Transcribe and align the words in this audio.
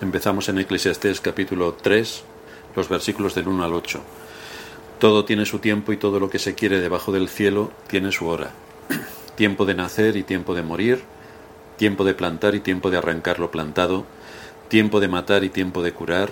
Empezamos 0.00 0.48
en 0.48 0.58
Eclesiastés 0.58 1.20
capítulo 1.20 1.74
3, 1.74 2.24
los 2.74 2.88
versículos 2.88 3.36
del 3.36 3.46
1 3.46 3.64
al 3.64 3.74
8. 3.74 4.00
Todo 4.98 5.24
tiene 5.24 5.46
su 5.46 5.60
tiempo 5.60 5.92
y 5.92 5.96
todo 5.96 6.18
lo 6.18 6.28
que 6.28 6.40
se 6.40 6.56
quiere 6.56 6.80
debajo 6.80 7.12
del 7.12 7.28
cielo 7.28 7.70
tiene 7.86 8.10
su 8.10 8.26
hora. 8.26 8.50
tiempo 9.36 9.64
de 9.64 9.74
nacer 9.74 10.16
y 10.16 10.24
tiempo 10.24 10.54
de 10.54 10.62
morir, 10.62 11.02
tiempo 11.76 12.04
de 12.04 12.14
plantar 12.14 12.56
y 12.56 12.60
tiempo 12.60 12.90
de 12.90 12.98
arrancar 12.98 13.38
lo 13.38 13.52
plantado, 13.52 14.04
tiempo 14.68 14.98
de 14.98 15.08
matar 15.08 15.44
y 15.44 15.48
tiempo 15.48 15.80
de 15.80 15.92
curar, 15.92 16.30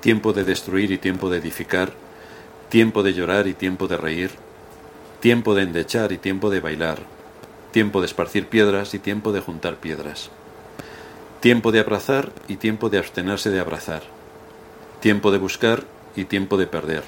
tiempo 0.00 0.34
de 0.34 0.44
destruir 0.44 0.92
y 0.92 0.98
tiempo 0.98 1.30
de 1.30 1.38
edificar, 1.38 1.94
tiempo 2.68 3.02
de 3.02 3.14
llorar 3.14 3.46
y 3.46 3.54
tiempo 3.54 3.88
de 3.88 3.96
reír, 3.96 4.30
tiempo 5.20 5.54
de 5.54 5.62
endechar 5.62 6.12
y 6.12 6.18
tiempo 6.18 6.50
de 6.50 6.60
bailar, 6.60 6.98
tiempo 7.72 8.00
de 8.00 8.06
esparcir 8.06 8.46
piedras 8.46 8.92
y 8.92 8.98
tiempo 8.98 9.32
de 9.32 9.40
juntar 9.40 9.76
piedras, 9.76 10.30
tiempo 11.40 11.70
de 11.70 11.80
abrazar 11.80 12.32
y 12.48 12.56
tiempo 12.56 12.90
de 12.90 12.98
abstenerse 12.98 13.50
de 13.50 13.60
abrazar, 13.60 14.02
tiempo 15.00 15.30
de 15.30 15.38
buscar 15.38 15.84
y 16.16 16.24
tiempo 16.24 16.56
de 16.56 16.66
perder, 16.66 17.04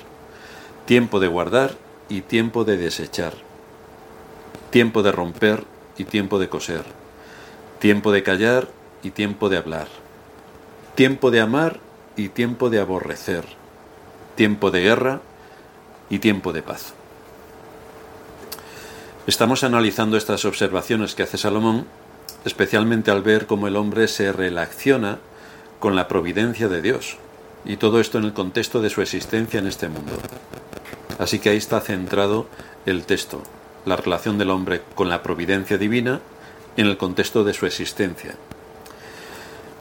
tiempo 0.87 1.19
de 1.19 1.27
guardar 1.27 1.75
y 2.09 2.21
tiempo 2.21 2.65
de 2.65 2.77
desechar, 2.77 3.35
tiempo 4.71 5.03
de 5.03 5.13
romper 5.13 5.65
y 5.99 6.05
tiempo 6.05 6.39
de 6.39 6.49
coser, 6.49 6.85
tiempo 7.81 8.13
de 8.13 8.23
callar 8.23 8.69
y 9.03 9.11
tiempo 9.11 9.49
de 9.49 9.57
hablar, 9.57 9.89
tiempo 10.95 11.31
de 11.31 11.41
amar 11.41 11.81
y 12.17 12.29
tiempo 12.29 12.71
de 12.71 12.81
aborrecer, 12.81 13.45
tiempo 14.37 14.71
de 14.71 14.83
guerra 14.83 15.21
y 16.09 16.21
tiempo 16.21 16.53
de 16.53 16.63
paz. 16.63 16.95
Estamos 19.27 19.65
analizando 19.65 20.17
estas 20.17 20.45
observaciones 20.45 21.15
que 21.15 21.23
hace 21.23 21.39
Salomón, 21.39 21.87
especialmente 22.45 23.11
al 23.11 23.23
ver 23.23 23.47
cómo 23.47 23.67
el 23.69 23.77
hombre 23.77 24.09
se 24.09 24.33
relaciona 24.33 25.19
con 25.79 25.97
la 25.97 26.09
providencia 26.09 26.69
de 26.69 26.83
Dios, 26.83 27.17
y 27.65 27.77
todo 27.77 28.01
esto 28.01 28.19
en 28.19 28.25
el 28.25 28.33
contexto 28.33 28.81
de 28.81 28.91
su 28.91 29.03
existencia 29.03 29.59
en 29.59 29.67
este 29.67 29.89
mundo. 29.89 30.13
Así 31.19 31.39
que 31.39 31.51
ahí 31.51 31.57
está 31.57 31.81
centrado 31.81 32.47
el 32.87 33.05
texto, 33.05 33.43
la 33.85 33.97
relación 33.97 34.39
del 34.39 34.51
hombre 34.51 34.83
con 34.95 35.09
la 35.09 35.23
providencia 35.23 35.79
divina 35.79 36.21
en 36.77 36.87
el 36.87 36.97
contexto 36.97 37.45
de 37.45 37.53
su 37.53 37.67
existencia. 37.67 38.35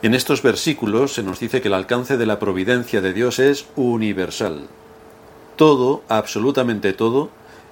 En 0.02 0.14
estos 0.14 0.42
versículos 0.42 1.14
se 1.14 1.24
nos 1.24 1.40
dice 1.40 1.62
que 1.62 1.68
el 1.68 1.74
alcance 1.74 2.18
de 2.18 2.26
la 2.26 2.40
providencia 2.40 3.02
de 3.02 3.14
Dios 3.14 3.40
es 3.40 3.66
universal. 3.76 4.68
Todo, 5.58 6.04
absolutamente 6.08 6.94
todo, 6.94 7.30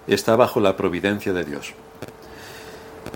está 0.08 0.36
bajo 0.36 0.59
la 0.59 0.76
providencia 0.76 1.31
de 1.31 1.45
Dios. 1.45 1.73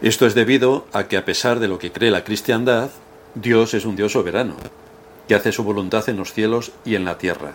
Esto 0.02 0.26
es 0.26 0.34
debido 0.34 0.86
a 0.94 1.08
que 1.08 1.18
a 1.18 1.26
pesar 1.26 1.60
de 1.60 1.68
lo 1.68 1.78
que 1.78 1.92
cree 1.92 2.12
la 2.12 2.24
cristiandad, 2.24 2.90
Dios 3.36 3.74
es 3.74 3.86
un 3.86 3.96
Dios 3.96 4.14
soberano, 4.14 4.56
que 5.28 5.36
hace 5.36 5.52
su 5.52 5.64
voluntad 5.64 6.10
en 6.10 6.18
los 6.18 6.34
cielos 6.34 6.72
y 6.86 6.96
en 6.96 7.06
la 7.06 7.18
tierra, 7.18 7.54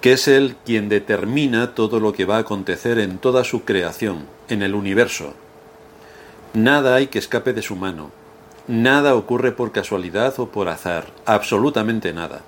que 0.00 0.12
es 0.14 0.28
Él 0.28 0.56
quien 0.64 0.88
determina 0.88 1.74
todo 1.74 2.00
lo 2.00 2.12
que 2.12 2.24
va 2.24 2.36
a 2.36 2.40
acontecer 2.40 2.98
en 2.98 3.18
toda 3.18 3.44
su 3.44 3.64
creación, 3.64 4.26
en 4.48 4.62
el 4.62 4.74
universo. 4.74 5.34
Nada 6.54 6.94
hay 6.94 7.08
que 7.08 7.18
escape 7.18 7.52
de 7.52 7.62
su 7.62 7.76
mano, 7.76 8.10
nada 8.66 9.14
ocurre 9.14 9.52
por 9.52 9.72
casualidad 9.72 10.34
o 10.38 10.48
por 10.48 10.68
azar, 10.68 11.06
absolutamente 11.26 12.12
nada. 12.12 12.40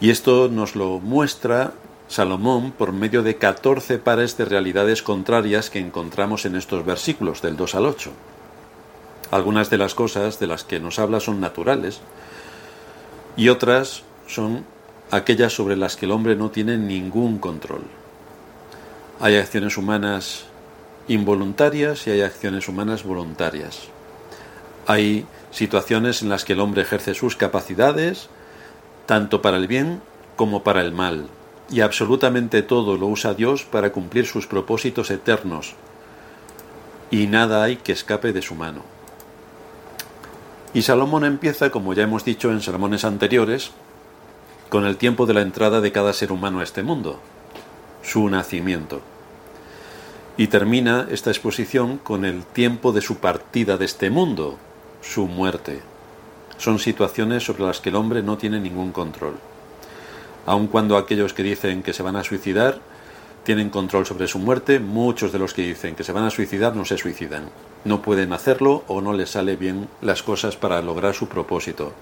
Y 0.00 0.10
esto 0.10 0.48
nos 0.48 0.76
lo 0.76 1.00
muestra 1.00 1.72
Salomón 2.14 2.70
por 2.70 2.92
medio 2.92 3.24
de 3.24 3.38
14 3.38 3.98
pares 3.98 4.36
de 4.36 4.44
realidades 4.44 5.02
contrarias 5.02 5.68
que 5.68 5.80
encontramos 5.80 6.46
en 6.46 6.54
estos 6.54 6.86
versículos 6.86 7.42
del 7.42 7.56
2 7.56 7.74
al 7.74 7.86
8. 7.86 8.12
Algunas 9.32 9.68
de 9.68 9.78
las 9.78 9.96
cosas 9.96 10.38
de 10.38 10.46
las 10.46 10.62
que 10.62 10.78
nos 10.78 11.00
habla 11.00 11.18
son 11.18 11.40
naturales 11.40 11.98
y 13.36 13.48
otras 13.48 14.04
son 14.28 14.64
aquellas 15.10 15.54
sobre 15.54 15.74
las 15.74 15.96
que 15.96 16.06
el 16.06 16.12
hombre 16.12 16.36
no 16.36 16.52
tiene 16.52 16.78
ningún 16.78 17.40
control. 17.40 17.82
Hay 19.18 19.34
acciones 19.36 19.76
humanas 19.76 20.44
involuntarias 21.08 22.06
y 22.06 22.10
hay 22.10 22.20
acciones 22.20 22.68
humanas 22.68 23.02
voluntarias. 23.02 23.88
Hay 24.86 25.26
situaciones 25.50 26.22
en 26.22 26.28
las 26.28 26.44
que 26.44 26.52
el 26.52 26.60
hombre 26.60 26.82
ejerce 26.82 27.12
sus 27.12 27.34
capacidades 27.34 28.28
tanto 29.06 29.42
para 29.42 29.56
el 29.56 29.66
bien 29.66 30.00
como 30.36 30.62
para 30.62 30.80
el 30.80 30.92
mal, 30.92 31.26
y 31.70 31.80
absolutamente 31.80 32.62
todo 32.62 32.96
lo 32.96 33.06
usa 33.06 33.34
Dios 33.34 33.64
para 33.64 33.92
cumplir 33.92 34.26
sus 34.26 34.46
propósitos 34.46 35.10
eternos, 35.10 35.74
y 37.10 37.26
nada 37.26 37.62
hay 37.62 37.76
que 37.76 37.92
escape 37.92 38.32
de 38.32 38.42
su 38.42 38.54
mano. 38.54 38.82
Y 40.72 40.82
Salomón 40.82 41.24
empieza, 41.24 41.70
como 41.70 41.94
ya 41.94 42.02
hemos 42.02 42.24
dicho 42.24 42.50
en 42.50 42.60
sermones 42.60 43.04
anteriores, 43.04 43.70
con 44.68 44.84
el 44.84 44.96
tiempo 44.96 45.24
de 45.24 45.34
la 45.34 45.42
entrada 45.42 45.80
de 45.80 45.92
cada 45.92 46.12
ser 46.12 46.32
humano 46.32 46.60
a 46.60 46.64
este 46.64 46.82
mundo, 46.82 47.20
su 48.02 48.28
nacimiento. 48.28 49.00
Y 50.36 50.48
termina 50.48 51.06
esta 51.10 51.30
exposición 51.30 51.98
con 51.98 52.24
el 52.24 52.44
tiempo 52.44 52.92
de 52.92 53.00
su 53.00 53.18
partida 53.18 53.76
de 53.76 53.84
este 53.84 54.10
mundo, 54.10 54.58
su 55.00 55.26
muerte. 55.28 55.80
Son 56.58 56.80
situaciones 56.80 57.44
sobre 57.44 57.62
las 57.62 57.80
que 57.80 57.90
el 57.90 57.96
hombre 57.96 58.22
no 58.22 58.36
tiene 58.36 58.58
ningún 58.58 58.90
control 58.90 59.34
aun 60.46 60.66
cuando 60.66 60.96
aquellos 60.96 61.32
que 61.32 61.42
dicen 61.42 61.82
que 61.82 61.92
se 61.92 62.02
van 62.02 62.16
a 62.16 62.24
suicidar 62.24 62.80
tienen 63.44 63.70
control 63.70 64.06
sobre 64.06 64.26
su 64.26 64.38
muerte, 64.38 64.80
muchos 64.80 65.32
de 65.32 65.38
los 65.38 65.52
que 65.52 65.62
dicen 65.62 65.94
que 65.94 66.04
se 66.04 66.12
van 66.12 66.24
a 66.24 66.30
suicidar 66.30 66.74
no 66.74 66.84
se 66.84 66.96
suicidan. 66.96 67.50
No 67.84 68.00
pueden 68.00 68.32
hacerlo 68.32 68.84
o 68.88 69.00
no 69.00 69.12
les 69.12 69.30
sale 69.30 69.56
bien 69.56 69.88
las 70.00 70.22
cosas 70.22 70.56
para 70.56 70.80
lograr 70.80 71.14
su 71.14 71.28
propósito. 71.28 71.92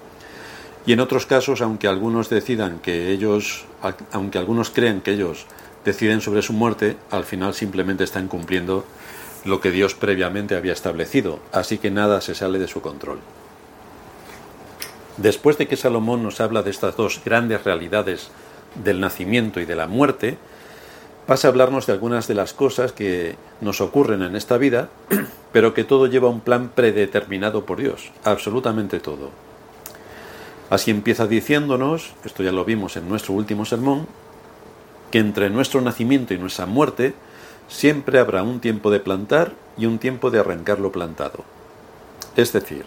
Y 0.86 0.92
en 0.92 1.00
otros 1.00 1.26
casos, 1.26 1.60
aunque 1.60 1.88
algunos 1.88 2.30
decidan 2.30 2.78
que 2.78 3.10
ellos, 3.10 3.64
aunque 4.12 4.38
algunos 4.38 4.70
crean 4.70 5.00
que 5.00 5.12
ellos 5.12 5.46
deciden 5.84 6.20
sobre 6.20 6.42
su 6.42 6.52
muerte, 6.52 6.96
al 7.10 7.24
final 7.24 7.54
simplemente 7.54 8.04
están 8.04 8.28
cumpliendo 8.28 8.84
lo 9.44 9.60
que 9.60 9.72
Dios 9.72 9.94
previamente 9.94 10.56
había 10.56 10.72
establecido, 10.72 11.40
así 11.52 11.78
que 11.78 11.90
nada 11.90 12.20
se 12.20 12.34
sale 12.34 12.58
de 12.58 12.68
su 12.68 12.80
control. 12.80 13.18
Después 15.16 15.58
de 15.58 15.68
que 15.68 15.76
Salomón 15.76 16.22
nos 16.22 16.40
habla 16.40 16.62
de 16.62 16.70
estas 16.70 16.96
dos 16.96 17.20
grandes 17.24 17.64
realidades 17.64 18.30
del 18.82 19.00
nacimiento 19.00 19.60
y 19.60 19.66
de 19.66 19.76
la 19.76 19.86
muerte, 19.86 20.38
pasa 21.26 21.48
a 21.48 21.50
hablarnos 21.50 21.86
de 21.86 21.92
algunas 21.92 22.26
de 22.28 22.34
las 22.34 22.54
cosas 22.54 22.92
que 22.92 23.36
nos 23.60 23.80
ocurren 23.80 24.22
en 24.22 24.36
esta 24.36 24.56
vida, 24.56 24.88
pero 25.52 25.74
que 25.74 25.84
todo 25.84 26.06
lleva 26.06 26.30
un 26.30 26.40
plan 26.40 26.70
predeterminado 26.74 27.66
por 27.66 27.78
Dios, 27.78 28.10
absolutamente 28.24 29.00
todo. 29.00 29.30
Así 30.70 30.90
empieza 30.90 31.26
diciéndonos, 31.26 32.14
esto 32.24 32.42
ya 32.42 32.52
lo 32.52 32.64
vimos 32.64 32.96
en 32.96 33.08
nuestro 33.08 33.34
último 33.34 33.66
sermón, 33.66 34.06
que 35.10 35.18
entre 35.18 35.50
nuestro 35.50 35.82
nacimiento 35.82 36.32
y 36.32 36.38
nuestra 36.38 36.64
muerte 36.64 37.14
siempre 37.68 38.18
habrá 38.18 38.42
un 38.42 38.60
tiempo 38.60 38.90
de 38.90 39.00
plantar 39.00 39.52
y 39.76 39.84
un 39.84 39.98
tiempo 39.98 40.30
de 40.30 40.38
arrancar 40.38 40.80
lo 40.80 40.90
plantado. 40.90 41.44
Es 42.36 42.54
decir, 42.54 42.86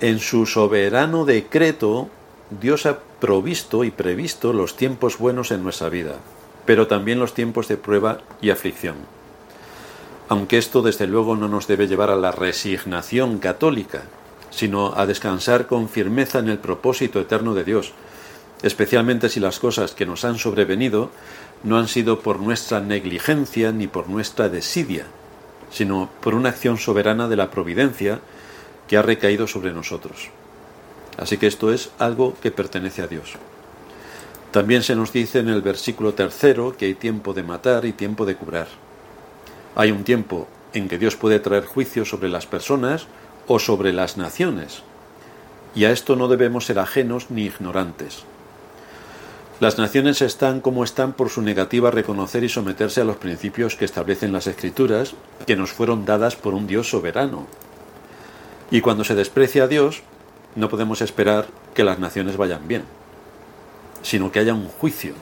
en 0.00 0.18
su 0.18 0.46
soberano 0.46 1.24
decreto, 1.24 2.08
Dios 2.50 2.86
ha 2.86 2.98
provisto 3.20 3.84
y 3.84 3.90
previsto 3.90 4.52
los 4.52 4.76
tiempos 4.76 5.18
buenos 5.18 5.50
en 5.50 5.62
nuestra 5.62 5.88
vida, 5.88 6.16
pero 6.64 6.86
también 6.86 7.18
los 7.18 7.34
tiempos 7.34 7.68
de 7.68 7.76
prueba 7.76 8.20
y 8.40 8.50
aflicción. 8.50 8.96
Aunque 10.28 10.58
esto 10.58 10.82
desde 10.82 11.06
luego 11.06 11.36
no 11.36 11.48
nos 11.48 11.66
debe 11.66 11.86
llevar 11.86 12.10
a 12.10 12.16
la 12.16 12.32
resignación 12.32 13.38
católica, 13.38 14.02
sino 14.50 14.92
a 14.96 15.06
descansar 15.06 15.66
con 15.66 15.88
firmeza 15.88 16.38
en 16.40 16.48
el 16.48 16.58
propósito 16.58 17.20
eterno 17.20 17.54
de 17.54 17.64
Dios, 17.64 17.92
especialmente 18.62 19.28
si 19.28 19.40
las 19.40 19.58
cosas 19.58 19.92
que 19.92 20.06
nos 20.06 20.24
han 20.24 20.38
sobrevenido 20.38 21.10
no 21.62 21.78
han 21.78 21.88
sido 21.88 22.20
por 22.20 22.40
nuestra 22.40 22.80
negligencia 22.80 23.72
ni 23.72 23.86
por 23.86 24.08
nuestra 24.08 24.48
desidia, 24.48 25.06
sino 25.70 26.10
por 26.20 26.34
una 26.34 26.50
acción 26.50 26.78
soberana 26.78 27.28
de 27.28 27.36
la 27.36 27.50
providencia 27.50 28.20
que 28.88 28.96
ha 28.96 29.02
recaído 29.02 29.46
sobre 29.46 29.72
nosotros. 29.72 30.30
Así 31.18 31.38
que 31.38 31.46
esto 31.46 31.72
es 31.72 31.90
algo 31.98 32.34
que 32.42 32.50
pertenece 32.50 33.02
a 33.02 33.06
Dios. 33.06 33.34
También 34.50 34.82
se 34.82 34.96
nos 34.96 35.12
dice 35.12 35.40
en 35.40 35.48
el 35.48 35.62
versículo 35.62 36.14
tercero 36.14 36.76
que 36.76 36.86
hay 36.86 36.94
tiempo 36.94 37.34
de 37.34 37.42
matar 37.42 37.84
y 37.84 37.92
tiempo 37.92 38.24
de 38.24 38.36
curar. 38.36 38.68
Hay 39.74 39.90
un 39.90 40.04
tiempo 40.04 40.46
en 40.72 40.88
que 40.88 40.98
Dios 40.98 41.16
puede 41.16 41.40
traer 41.40 41.66
juicio 41.66 42.04
sobre 42.04 42.28
las 42.28 42.46
personas 42.46 43.06
o 43.46 43.58
sobre 43.58 43.92
las 43.92 44.16
naciones. 44.16 44.82
Y 45.74 45.84
a 45.84 45.90
esto 45.90 46.16
no 46.16 46.28
debemos 46.28 46.66
ser 46.66 46.78
ajenos 46.78 47.30
ni 47.30 47.44
ignorantes. 47.44 48.24
Las 49.58 49.78
naciones 49.78 50.20
están 50.20 50.60
como 50.60 50.84
están 50.84 51.14
por 51.14 51.30
su 51.30 51.40
negativa 51.40 51.88
a 51.88 51.92
reconocer 51.92 52.44
y 52.44 52.48
someterse 52.48 53.00
a 53.00 53.04
los 53.04 53.16
principios 53.16 53.74
que 53.74 53.86
establecen 53.86 54.32
las 54.32 54.46
escrituras, 54.46 55.14
que 55.46 55.56
nos 55.56 55.72
fueron 55.72 56.04
dadas 56.04 56.36
por 56.36 56.52
un 56.52 56.66
Dios 56.66 56.90
soberano, 56.90 57.46
y 58.70 58.80
cuando 58.80 59.04
se 59.04 59.14
desprecia 59.14 59.64
a 59.64 59.68
Dios, 59.68 60.02
no 60.54 60.68
podemos 60.68 61.00
esperar 61.00 61.46
que 61.74 61.84
las 61.84 61.98
naciones 61.98 62.36
vayan 62.36 62.66
bien, 62.66 62.82
sino 64.02 64.32
que 64.32 64.40
haya 64.40 64.54
un 64.54 64.68
juicio. 64.68 65.14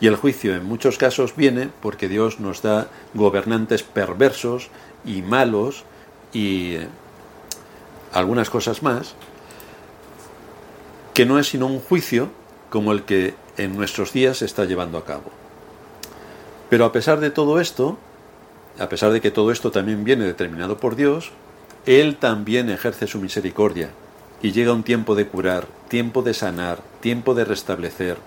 Y 0.00 0.08
el 0.08 0.16
juicio 0.16 0.54
en 0.54 0.64
muchos 0.64 0.98
casos 0.98 1.36
viene 1.36 1.70
porque 1.80 2.08
Dios 2.08 2.40
nos 2.40 2.60
da 2.60 2.88
gobernantes 3.14 3.82
perversos 3.84 4.68
y 5.04 5.22
malos 5.22 5.84
y 6.32 6.76
algunas 8.12 8.50
cosas 8.50 8.82
más 8.82 9.14
que 11.14 11.26
no 11.26 11.38
es 11.38 11.48
sino 11.48 11.66
un 11.66 11.80
juicio 11.80 12.30
como 12.70 12.92
el 12.92 13.04
que 13.04 13.34
en 13.58 13.76
nuestros 13.76 14.12
días 14.12 14.38
se 14.38 14.46
está 14.46 14.64
llevando 14.64 14.98
a 14.98 15.04
cabo. 15.04 15.30
Pero 16.70 16.84
a 16.84 16.92
pesar 16.92 17.20
de 17.20 17.30
todo 17.30 17.60
esto, 17.60 17.98
a 18.78 18.88
pesar 18.88 19.12
de 19.12 19.20
que 19.20 19.30
todo 19.30 19.52
esto 19.52 19.70
también 19.70 20.04
viene 20.04 20.24
determinado 20.24 20.78
por 20.78 20.96
Dios, 20.96 21.30
Él 21.86 22.16
también 22.16 22.70
ejerce 22.70 23.08
su 23.08 23.18
misericordia 23.18 23.90
y 24.40 24.52
llega 24.52 24.72
un 24.72 24.84
tiempo 24.84 25.16
de 25.16 25.26
curar, 25.26 25.66
tiempo 25.88 26.22
de 26.22 26.32
sanar, 26.32 26.80
tiempo 27.00 27.34
de 27.34 27.44
restablecer 27.44 28.18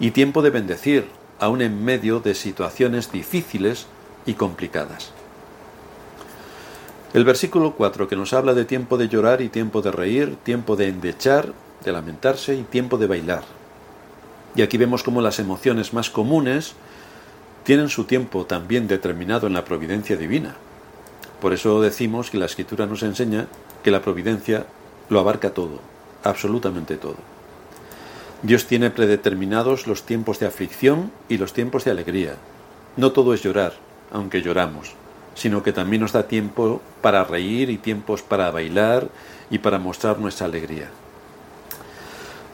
y 0.00 0.12
tiempo 0.12 0.40
de 0.40 0.48
bendecir, 0.48 1.06
aun 1.38 1.60
en 1.60 1.84
medio 1.84 2.20
de 2.20 2.34
situaciones 2.34 3.12
difíciles 3.12 3.86
y 4.24 4.34
complicadas. 4.34 5.12
El 7.12 7.26
versículo 7.26 7.74
4 7.74 8.08
que 8.08 8.16
nos 8.16 8.32
habla 8.32 8.54
de 8.54 8.64
tiempo 8.64 8.96
de 8.96 9.08
llorar 9.08 9.42
y 9.42 9.50
tiempo 9.50 9.82
de 9.82 9.92
reír, 9.92 10.36
tiempo 10.42 10.76
de 10.76 10.88
endechar, 10.88 11.52
de 11.84 11.92
lamentarse 11.92 12.54
y 12.54 12.62
tiempo 12.62 12.96
de 12.96 13.08
bailar. 13.08 13.42
Y 14.54 14.62
aquí 14.62 14.78
vemos 14.78 15.02
cómo 15.02 15.20
las 15.20 15.38
emociones 15.38 15.92
más 15.92 16.08
comunes 16.08 16.74
tienen 17.64 17.90
su 17.90 18.04
tiempo 18.04 18.46
también 18.46 18.88
determinado 18.88 19.46
en 19.46 19.52
la 19.52 19.66
providencia 19.66 20.16
divina. 20.16 20.56
Por 21.42 21.52
eso 21.52 21.80
decimos 21.80 22.30
que 22.30 22.38
la 22.38 22.46
escritura 22.46 22.86
nos 22.86 23.02
enseña 23.02 23.48
que 23.82 23.90
la 23.90 24.00
providencia 24.00 24.64
lo 25.08 25.18
abarca 25.18 25.50
todo, 25.50 25.80
absolutamente 26.22 26.96
todo. 26.96 27.16
Dios 28.42 28.66
tiene 28.66 28.90
predeterminados 28.90 29.88
los 29.88 30.04
tiempos 30.04 30.38
de 30.38 30.46
aflicción 30.46 31.10
y 31.28 31.38
los 31.38 31.52
tiempos 31.52 31.84
de 31.84 31.90
alegría. 31.90 32.36
No 32.96 33.10
todo 33.10 33.34
es 33.34 33.42
llorar, 33.42 33.72
aunque 34.12 34.40
lloramos, 34.40 34.94
sino 35.34 35.64
que 35.64 35.72
también 35.72 36.02
nos 36.02 36.12
da 36.12 36.28
tiempo 36.28 36.80
para 37.00 37.24
reír 37.24 37.70
y 37.70 37.78
tiempos 37.78 38.22
para 38.22 38.52
bailar 38.52 39.08
y 39.50 39.58
para 39.58 39.80
mostrar 39.80 40.20
nuestra 40.20 40.46
alegría. 40.46 40.90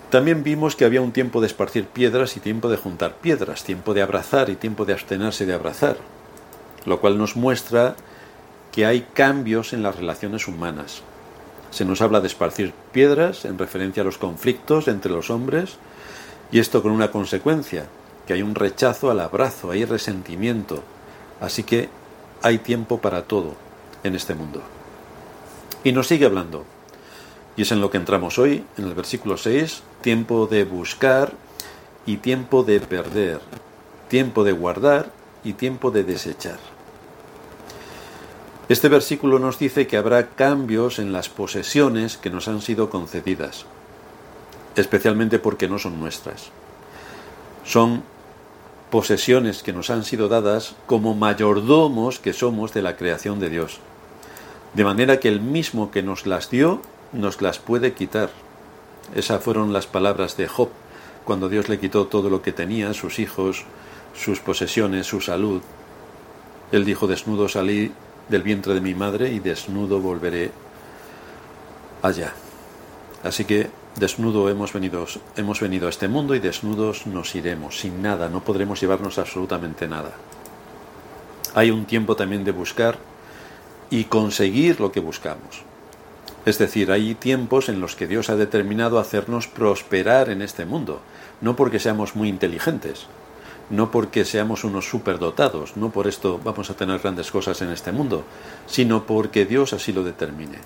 También 0.08 0.42
vimos 0.42 0.76
que 0.76 0.86
había 0.86 1.02
un 1.02 1.12
tiempo 1.12 1.42
de 1.42 1.48
esparcir 1.48 1.84
piedras 1.84 2.38
y 2.38 2.40
tiempo 2.40 2.70
de 2.70 2.78
juntar 2.78 3.16
piedras, 3.16 3.64
tiempo 3.64 3.92
de 3.92 4.00
abrazar 4.00 4.48
y 4.48 4.56
tiempo 4.56 4.86
de 4.86 4.94
abstenerse 4.94 5.44
de 5.44 5.52
abrazar, 5.52 5.98
lo 6.86 7.00
cual 7.00 7.18
nos 7.18 7.36
muestra 7.36 7.94
que 8.78 8.86
hay 8.86 9.08
cambios 9.12 9.72
en 9.72 9.82
las 9.82 9.96
relaciones 9.96 10.46
humanas. 10.46 11.02
Se 11.72 11.84
nos 11.84 12.00
habla 12.00 12.20
de 12.20 12.28
esparcir 12.28 12.72
piedras 12.92 13.44
en 13.44 13.58
referencia 13.58 14.02
a 14.02 14.06
los 14.06 14.18
conflictos 14.18 14.86
entre 14.86 15.10
los 15.10 15.30
hombres 15.30 15.78
y 16.52 16.60
esto 16.60 16.80
con 16.80 16.92
una 16.92 17.10
consecuencia, 17.10 17.86
que 18.24 18.34
hay 18.34 18.42
un 18.42 18.54
rechazo 18.54 19.10
al 19.10 19.18
abrazo, 19.18 19.72
hay 19.72 19.84
resentimiento. 19.84 20.84
Así 21.40 21.64
que 21.64 21.88
hay 22.40 22.58
tiempo 22.58 22.98
para 22.98 23.22
todo 23.22 23.56
en 24.04 24.14
este 24.14 24.36
mundo. 24.36 24.62
Y 25.82 25.90
nos 25.90 26.06
sigue 26.06 26.26
hablando 26.26 26.64
y 27.56 27.62
es 27.62 27.72
en 27.72 27.80
lo 27.80 27.90
que 27.90 27.96
entramos 27.96 28.38
hoy, 28.38 28.64
en 28.76 28.84
el 28.84 28.94
versículo 28.94 29.36
6, 29.36 29.82
tiempo 30.02 30.46
de 30.46 30.62
buscar 30.62 31.32
y 32.06 32.18
tiempo 32.18 32.62
de 32.62 32.78
perder, 32.78 33.40
tiempo 34.06 34.44
de 34.44 34.52
guardar 34.52 35.10
y 35.42 35.54
tiempo 35.54 35.90
de 35.90 36.04
desechar. 36.04 36.77
Este 38.68 38.90
versículo 38.90 39.38
nos 39.38 39.58
dice 39.58 39.86
que 39.86 39.96
habrá 39.96 40.28
cambios 40.28 40.98
en 40.98 41.10
las 41.10 41.30
posesiones 41.30 42.18
que 42.18 42.28
nos 42.28 42.48
han 42.48 42.60
sido 42.60 42.90
concedidas, 42.90 43.64
especialmente 44.76 45.38
porque 45.38 45.68
no 45.68 45.78
son 45.78 45.98
nuestras. 45.98 46.50
Son 47.64 48.02
posesiones 48.90 49.62
que 49.62 49.72
nos 49.72 49.88
han 49.88 50.04
sido 50.04 50.28
dadas 50.28 50.74
como 50.86 51.14
mayordomos 51.14 52.18
que 52.18 52.34
somos 52.34 52.74
de 52.74 52.82
la 52.82 52.96
creación 52.96 53.40
de 53.40 53.48
Dios. 53.48 53.80
De 54.74 54.84
manera 54.84 55.18
que 55.18 55.28
el 55.28 55.40
mismo 55.40 55.90
que 55.90 56.02
nos 56.02 56.26
las 56.26 56.50
dio 56.50 56.82
nos 57.14 57.40
las 57.40 57.58
puede 57.58 57.94
quitar. 57.94 58.28
Esas 59.14 59.42
fueron 59.42 59.72
las 59.72 59.86
palabras 59.86 60.36
de 60.36 60.46
Job 60.46 60.68
cuando 61.24 61.48
Dios 61.48 61.70
le 61.70 61.80
quitó 61.80 62.06
todo 62.06 62.28
lo 62.28 62.42
que 62.42 62.52
tenía, 62.52 62.92
sus 62.92 63.18
hijos, 63.18 63.64
sus 64.14 64.40
posesiones, 64.40 65.06
su 65.06 65.22
salud. 65.22 65.62
Él 66.70 66.84
dijo, 66.84 67.06
desnudo 67.06 67.48
salí 67.48 67.92
del 68.28 68.42
vientre 68.42 68.74
de 68.74 68.80
mi 68.80 68.94
madre 68.94 69.30
y 69.30 69.40
desnudo 69.40 70.00
volveré 70.00 70.50
allá. 72.02 72.32
Así 73.22 73.44
que 73.44 73.70
desnudo 73.96 74.48
hemos 74.48 74.72
venido, 74.72 75.06
hemos 75.36 75.60
venido 75.60 75.86
a 75.86 75.90
este 75.90 76.08
mundo 76.08 76.34
y 76.34 76.38
desnudos 76.38 77.06
nos 77.06 77.34
iremos, 77.34 77.80
sin 77.80 78.02
nada, 78.02 78.28
no 78.28 78.44
podremos 78.44 78.80
llevarnos 78.80 79.18
absolutamente 79.18 79.88
nada. 79.88 80.12
Hay 81.54 81.70
un 81.70 81.86
tiempo 81.86 82.14
también 82.14 82.44
de 82.44 82.52
buscar 82.52 82.98
y 83.90 84.04
conseguir 84.04 84.80
lo 84.80 84.92
que 84.92 85.00
buscamos. 85.00 85.62
Es 86.44 86.58
decir, 86.58 86.92
hay 86.92 87.14
tiempos 87.14 87.68
en 87.68 87.80
los 87.80 87.96
que 87.96 88.06
Dios 88.06 88.30
ha 88.30 88.36
determinado 88.36 88.98
hacernos 88.98 89.48
prosperar 89.48 90.30
en 90.30 90.42
este 90.42 90.64
mundo, 90.64 91.00
no 91.40 91.56
porque 91.56 91.80
seamos 91.80 92.14
muy 92.14 92.28
inteligentes, 92.28 93.06
no 93.70 93.90
porque 93.90 94.24
seamos 94.24 94.64
unos 94.64 94.88
superdotados, 94.88 95.76
no 95.76 95.90
por 95.90 96.06
esto 96.06 96.40
vamos 96.42 96.70
a 96.70 96.74
tener 96.74 97.00
grandes 97.00 97.30
cosas 97.30 97.60
en 97.62 97.70
este 97.70 97.92
mundo, 97.92 98.24
sino 98.66 99.04
porque 99.04 99.44
Dios 99.44 99.72
así 99.72 99.92
lo 99.92 100.04
determine. 100.04 100.58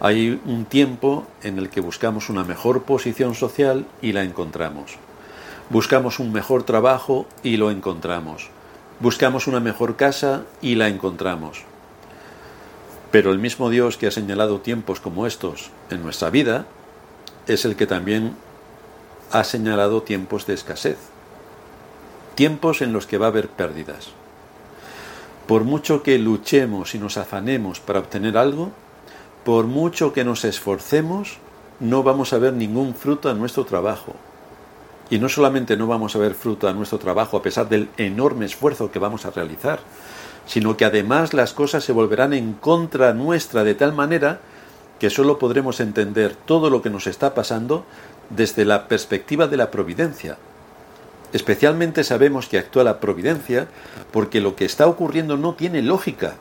Hay 0.00 0.40
un 0.46 0.64
tiempo 0.64 1.26
en 1.42 1.58
el 1.58 1.68
que 1.68 1.80
buscamos 1.80 2.30
una 2.30 2.42
mejor 2.42 2.84
posición 2.84 3.34
social 3.34 3.86
y 4.00 4.12
la 4.12 4.22
encontramos. 4.22 4.96
Buscamos 5.68 6.18
un 6.18 6.32
mejor 6.32 6.62
trabajo 6.62 7.26
y 7.42 7.58
lo 7.58 7.70
encontramos. 7.70 8.48
Buscamos 8.98 9.46
una 9.46 9.60
mejor 9.60 9.96
casa 9.96 10.44
y 10.62 10.74
la 10.74 10.88
encontramos. 10.88 11.64
Pero 13.10 13.30
el 13.30 13.38
mismo 13.38 13.70
Dios 13.70 13.96
que 13.96 14.06
ha 14.06 14.10
señalado 14.10 14.60
tiempos 14.60 15.00
como 15.00 15.26
estos 15.26 15.70
en 15.90 16.02
nuestra 16.02 16.30
vida 16.30 16.64
es 17.46 17.64
el 17.64 17.76
que 17.76 17.86
también 17.86 18.34
ha 19.32 19.44
señalado 19.44 20.02
tiempos 20.02 20.46
de 20.46 20.54
escasez, 20.54 20.96
tiempos 22.40 22.80
en 22.80 22.94
los 22.94 23.06
que 23.06 23.18
va 23.18 23.26
a 23.26 23.28
haber 23.28 23.50
pérdidas. 23.50 24.08
Por 25.46 25.64
mucho 25.64 26.02
que 26.02 26.16
luchemos 26.18 26.94
y 26.94 26.98
nos 26.98 27.18
afanemos 27.18 27.80
para 27.80 27.98
obtener 27.98 28.38
algo, 28.38 28.70
por 29.44 29.66
mucho 29.66 30.14
que 30.14 30.24
nos 30.24 30.46
esforcemos, 30.46 31.36
no 31.80 32.02
vamos 32.02 32.32
a 32.32 32.38
ver 32.38 32.54
ningún 32.54 32.94
fruto 32.94 33.28
a 33.28 33.34
nuestro 33.34 33.66
trabajo. 33.66 34.14
Y 35.10 35.18
no 35.18 35.28
solamente 35.28 35.76
no 35.76 35.86
vamos 35.86 36.16
a 36.16 36.18
ver 36.18 36.32
fruto 36.32 36.66
a 36.66 36.72
nuestro 36.72 36.98
trabajo 36.98 37.36
a 37.36 37.42
pesar 37.42 37.68
del 37.68 37.90
enorme 37.98 38.46
esfuerzo 38.46 38.90
que 38.90 38.98
vamos 38.98 39.26
a 39.26 39.32
realizar, 39.32 39.80
sino 40.46 40.78
que 40.78 40.86
además 40.86 41.34
las 41.34 41.52
cosas 41.52 41.84
se 41.84 41.92
volverán 41.92 42.32
en 42.32 42.54
contra 42.54 43.12
nuestra 43.12 43.64
de 43.64 43.74
tal 43.74 43.92
manera 43.92 44.40
que 44.98 45.10
sólo 45.10 45.38
podremos 45.38 45.78
entender 45.78 46.34
todo 46.46 46.70
lo 46.70 46.80
que 46.80 46.88
nos 46.88 47.06
está 47.06 47.34
pasando 47.34 47.84
desde 48.30 48.64
la 48.64 48.88
perspectiva 48.88 49.46
de 49.46 49.58
la 49.58 49.70
providencia. 49.70 50.38
Especialmente 51.32 52.04
sabemos 52.04 52.48
que 52.48 52.58
actúa 52.58 52.84
la 52.84 53.00
providencia 53.00 53.68
porque 54.12 54.40
lo 54.40 54.56
que 54.56 54.64
está 54.64 54.86
ocurriendo 54.86 55.36
no 55.36 55.54
tiene 55.54 55.82
lógica. 55.82 56.34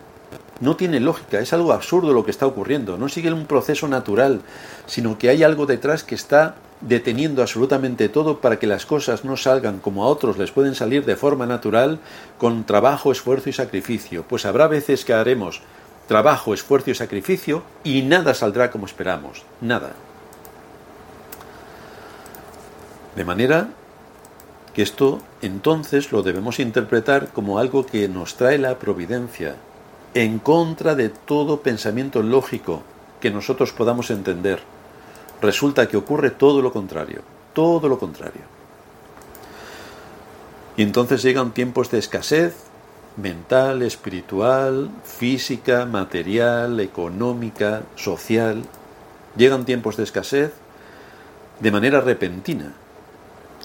No 0.60 0.75
tiene 0.75 1.00
lógica, 1.00 1.39
es 1.39 1.53
algo 1.53 1.72
absurdo 1.72 2.12
lo 2.12 2.25
que 2.25 2.31
está 2.31 2.46
ocurriendo, 2.46 2.98
no 2.98 3.08
sigue 3.08 3.31
un 3.31 3.46
proceso 3.46 3.88
natural, 3.88 4.41
sino 4.88 5.17
que 5.17 5.29
hay 5.29 5.41
algo 5.41 5.65
detrás 5.65 6.03
que 6.03 6.15
está 6.15 6.55
deteniendo 6.81 7.41
absolutamente 7.41 8.10
todo 8.10 8.39
para 8.39 8.60
que 8.60 8.67
las 8.67 8.86
cosas 8.86 9.24
no 9.24 9.38
salgan 9.38 9.79
como 9.79 10.03
a 10.03 10.08
otros 10.08 10.38
les 10.38 10.51
pueden 10.51 10.75
salir 10.75 11.05
de 11.05 11.15
forma 11.15 11.46
natural 11.46 12.00
con 12.38 12.65
trabajo, 12.65 13.12
esfuerzo 13.12 13.50
y 13.50 13.53
sacrificio. 13.53 14.24
Pues 14.27 14.46
habrá 14.46 14.67
veces 14.67 15.05
que 15.05 15.13
haremos 15.13 15.62
trabajo, 16.08 16.53
esfuerzo 16.53 16.91
y 16.91 16.96
sacrificio 16.96 17.63
y 17.84 18.01
nada 18.01 18.34
saldrá 18.34 18.72
como 18.72 18.86
esperamos, 18.86 19.43
nada. 19.62 19.91
De 23.15 23.24
manera 23.25 23.69
que 24.79 24.83
esto 24.83 25.19
entonces 25.41 26.13
lo 26.13 26.24
debemos 26.24 26.57
interpretar 26.57 27.33
como 27.33 27.59
algo 27.59 27.86
que 27.86 28.07
nos 28.07 28.36
trae 28.36 28.57
la 28.57 28.79
providencia, 28.79 29.57
en 30.13 30.39
contra 30.39 30.95
de 30.95 31.09
todo 31.09 31.59
pensamiento 31.59 32.24
lógico 32.24 32.83
que 33.19 33.29
nosotros 33.29 33.74
podamos 33.74 34.09
entender 34.09 34.62
resulta 35.41 35.89
que 35.89 35.98
ocurre 35.98 36.29
todo 36.29 36.62
lo 36.62 36.71
contrario, 36.71 37.24
todo 37.51 37.89
lo 37.89 38.00
contrario. 38.00 38.43
Y 40.77 40.83
entonces 40.83 41.24
llegan 41.24 41.51
tiempos 41.51 41.91
de 41.91 42.00
escasez 42.00 42.55
mental, 43.17 43.81
espiritual, 43.81 44.91
física, 45.03 45.86
material, 45.88 46.79
económica, 46.79 47.81
social. 47.98 48.63
Llegan 49.36 49.65
tiempos 49.65 49.98
de 49.98 50.03
escasez 50.03 50.53
de 51.59 51.69
manera 51.69 52.00
repentina, 52.00 52.75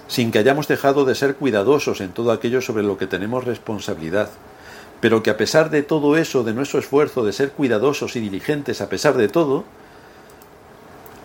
sin 0.09 0.31
que 0.31 0.39
hayamos 0.39 0.69
dejado 0.69 1.05
de 1.05 1.15
ser 1.15 1.37
cuidadosos 1.37 2.01
en 2.01 2.13
todo 2.13 2.33
aquello 2.33 2.61
sobre 2.61 2.83
lo 2.83 2.99
que 2.99 3.07
tenemos 3.07 3.45
responsabilidad, 3.45 4.31
pero 5.01 5.23
que 5.23 5.31
a 5.31 5.37
pesar 5.37 5.71
de 5.71 5.83
todo 5.83 6.17
eso, 6.17 6.45
de 6.45 6.55
nuestro 6.55 6.79
esfuerzo 6.79 7.25
de 7.25 7.33
ser 7.33 7.53
cuidadosos 7.53 8.17
y 8.17 8.21
diligentes 8.21 8.81
a 8.81 8.89
pesar 8.89 9.17
de 9.17 9.29
todo, 9.29 9.65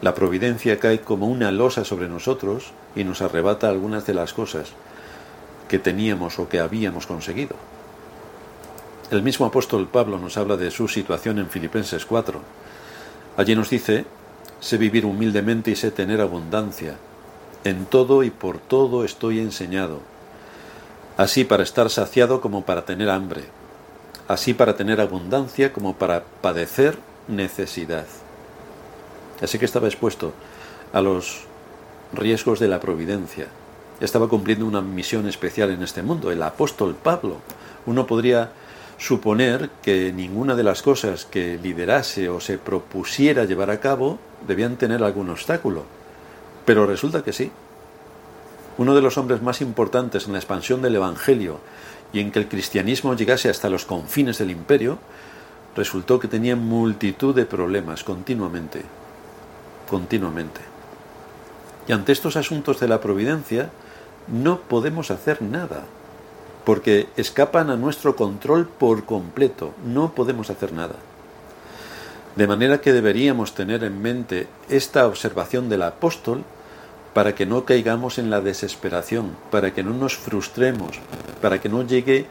la 0.02 0.16
providencia 0.16 0.80
cae 0.80 1.02
como 1.02 1.28
una 1.28 1.52
losa 1.52 1.84
sobre 1.84 2.08
nosotros 2.08 2.72
y 2.96 3.04
nos 3.04 3.22
arrebata 3.22 3.68
algunas 3.68 4.06
de 4.06 4.14
las 4.14 4.34
cosas 4.34 4.70
que 5.68 5.80
teníamos 5.80 6.40
o 6.40 6.48
que 6.48 6.60
habíamos 6.60 7.06
conseguido. 7.06 7.56
El 9.12 9.24
mismo 9.24 9.46
apóstol 9.46 9.88
Pablo 9.88 10.18
nos 10.18 10.38
habla 10.38 10.56
de 10.56 10.72
su 10.72 10.88
situación 10.88 11.40
en 11.40 11.50
Filipenses 11.50 12.06
4. 12.06 12.40
Allí 13.38 13.56
nos 13.56 13.70
dice 13.70 14.06
sé 14.60 14.78
vivir 14.78 15.06
humildemente 15.06 15.72
y 15.72 15.76
sé 15.76 15.92
tener 15.92 16.22
abundancia. 16.22 16.96
En 17.66 17.86
todo 17.86 18.24
y 18.24 18.30
por 18.30 18.58
todo 18.58 19.04
estoy 19.04 19.40
enseñado, 19.40 20.00
así 21.18 21.44
para 21.44 21.64
estar 21.64 21.90
saciado 21.90 22.40
como 22.40 22.64
para 22.64 22.86
tener 22.86 23.10
hambre, 23.10 23.44
así 24.30 24.54
para 24.54 24.78
tener 24.78 25.02
abundancia 25.02 25.74
como 25.74 25.96
para 25.96 26.24
padecer 26.42 26.98
necesidad. 27.28 28.06
Así 29.42 29.60
que 29.60 29.66
estaba 29.66 29.88
expuesto 29.88 30.32
a 30.94 31.02
los 31.02 31.42
riesgos 32.14 32.60
de 32.60 32.70
la 32.70 32.80
providencia. 32.80 33.48
Estaba 34.00 34.30
cumpliendo 34.30 34.66
una 34.66 34.82
misión 34.82 35.28
especial 35.28 35.70
en 35.72 35.84
este 35.84 36.02
mundo. 36.02 36.32
El 36.32 36.42
apóstol 36.42 36.96
Pablo. 36.96 37.38
Uno 37.86 38.08
podría 38.08 38.52
suponer 38.98 39.70
que 39.82 40.14
ninguna 40.14 40.56
de 40.56 40.64
las 40.64 40.82
cosas 40.82 41.26
que 41.26 41.58
liderase 41.62 42.30
o 42.30 42.40
se 42.40 42.58
propusiera 42.58 43.44
llevar 43.44 43.70
a 43.70 43.80
cabo 43.80 44.18
debían 44.48 44.78
tener 44.78 45.04
algún 45.04 45.30
obstáculo. 45.30 45.99
Pero 46.70 46.86
resulta 46.86 47.24
que 47.24 47.34
sí. 47.34 47.50
Uno 48.78 48.94
de 48.94 49.02
los 49.02 49.18
hombres 49.18 49.42
más 49.42 49.60
importantes 49.60 50.28
en 50.28 50.34
la 50.34 50.38
expansión 50.38 50.84
del 50.84 50.98
Evangelio 50.98 51.60
y 52.14 52.20
en 52.20 52.32
que 52.32 52.38
el 52.38 52.48
cristianismo 52.48 53.16
llegase 53.16 53.50
hasta 53.50 53.72
los 53.72 53.86
confines 53.86 54.38
del 54.38 54.52
imperio, 54.52 55.00
resultó 55.76 56.20
que 56.20 56.28
tenía 56.28 56.56
multitud 56.56 57.34
de 57.34 57.48
problemas 57.48 58.04
continuamente, 58.04 58.84
continuamente. 59.90 60.62
Y 61.88 61.92
ante 61.92 62.12
estos 62.12 62.36
asuntos 62.36 62.80
de 62.80 62.88
la 62.88 63.02
providencia 63.02 63.72
no 64.28 64.60
podemos 64.60 65.10
hacer 65.10 65.42
nada, 65.42 65.86
porque 66.66 67.08
escapan 67.18 67.72
a 67.72 67.78
nuestro 67.78 68.16
control 68.16 68.68
por 68.68 69.06
completo, 69.06 69.74
no 69.84 70.12
podemos 70.12 70.52
hacer 70.52 70.72
nada. 70.72 70.98
De 72.36 72.46
manera 72.46 72.80
que 72.80 72.94
deberíamos 72.94 73.56
tener 73.56 73.84
en 73.84 74.00
mente 74.04 74.48
esta 74.70 75.08
observación 75.08 75.68
del 75.68 75.82
apóstol 75.82 76.44
para 77.14 77.36
que 77.36 77.46
no 77.46 77.66
caigamos 77.66 78.18
en 78.18 78.30
la 78.30 78.42
desesperación, 78.42 79.36
para 79.52 79.74
que 79.74 79.84
no 79.84 79.94
nos 79.94 80.16
frustremos, 80.16 81.00
para 81.42 81.60
que 81.60 81.70
no 81.70 81.86
llegue 81.86 82.28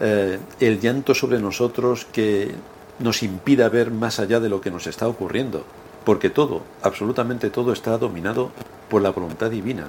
eh, 0.00 0.38
el 0.60 0.80
llanto 0.80 1.14
sobre 1.14 1.38
nosotros 1.38 2.06
que 2.12 2.54
nos 2.98 3.22
impida 3.22 3.68
ver 3.68 3.90
más 3.90 4.20
allá 4.20 4.40
de 4.40 4.48
lo 4.48 4.60
que 4.60 4.70
nos 4.70 4.86
está 4.86 5.08
ocurriendo, 5.08 5.64
porque 6.04 6.30
todo, 6.30 6.62
absolutamente 6.82 7.50
todo 7.50 7.72
está 7.72 7.98
dominado 7.98 8.50
por 8.88 9.02
la 9.02 9.10
voluntad 9.10 9.50
divina, 9.50 9.88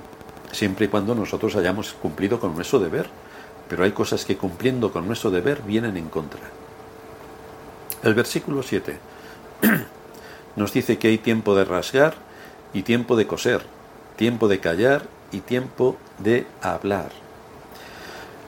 siempre 0.51 0.85
y 0.85 0.89
cuando 0.89 1.15
nosotros 1.15 1.55
hayamos 1.55 1.93
cumplido 1.93 2.39
con 2.39 2.55
nuestro 2.55 2.79
deber. 2.79 3.07
Pero 3.67 3.85
hay 3.85 3.91
cosas 3.91 4.25
que 4.25 4.35
cumpliendo 4.35 4.91
con 4.91 5.07
nuestro 5.07 5.31
deber 5.31 5.61
vienen 5.61 5.95
en 5.95 6.09
contra. 6.09 6.41
El 8.03 8.13
versículo 8.13 8.63
7 8.63 8.97
nos 10.57 10.73
dice 10.73 10.97
que 10.97 11.07
hay 11.07 11.17
tiempo 11.19 11.55
de 11.55 11.63
rasgar 11.63 12.15
y 12.73 12.81
tiempo 12.81 13.15
de 13.15 13.27
coser, 13.27 13.61
tiempo 14.21 14.47
de 14.47 14.59
callar 14.59 15.07
y 15.31 15.39
tiempo 15.39 15.97
de 16.19 16.45
hablar. 16.61 17.09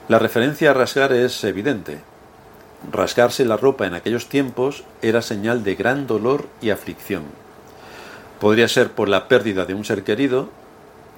La 0.06 0.20
referencia 0.20 0.70
a 0.70 0.72
rasgar 0.72 1.12
es 1.12 1.42
evidente. 1.42 1.98
Rasgarse 2.92 3.44
la 3.44 3.56
ropa 3.56 3.84
en 3.84 3.94
aquellos 3.94 4.28
tiempos 4.28 4.84
era 5.02 5.20
señal 5.20 5.64
de 5.64 5.74
gran 5.74 6.06
dolor 6.06 6.46
y 6.62 6.70
aflicción. 6.70 7.24
Podría 8.38 8.68
ser 8.68 8.92
por 8.92 9.08
la 9.08 9.26
pérdida 9.26 9.64
de 9.64 9.74
un 9.74 9.84
ser 9.84 10.04
querido, 10.04 10.48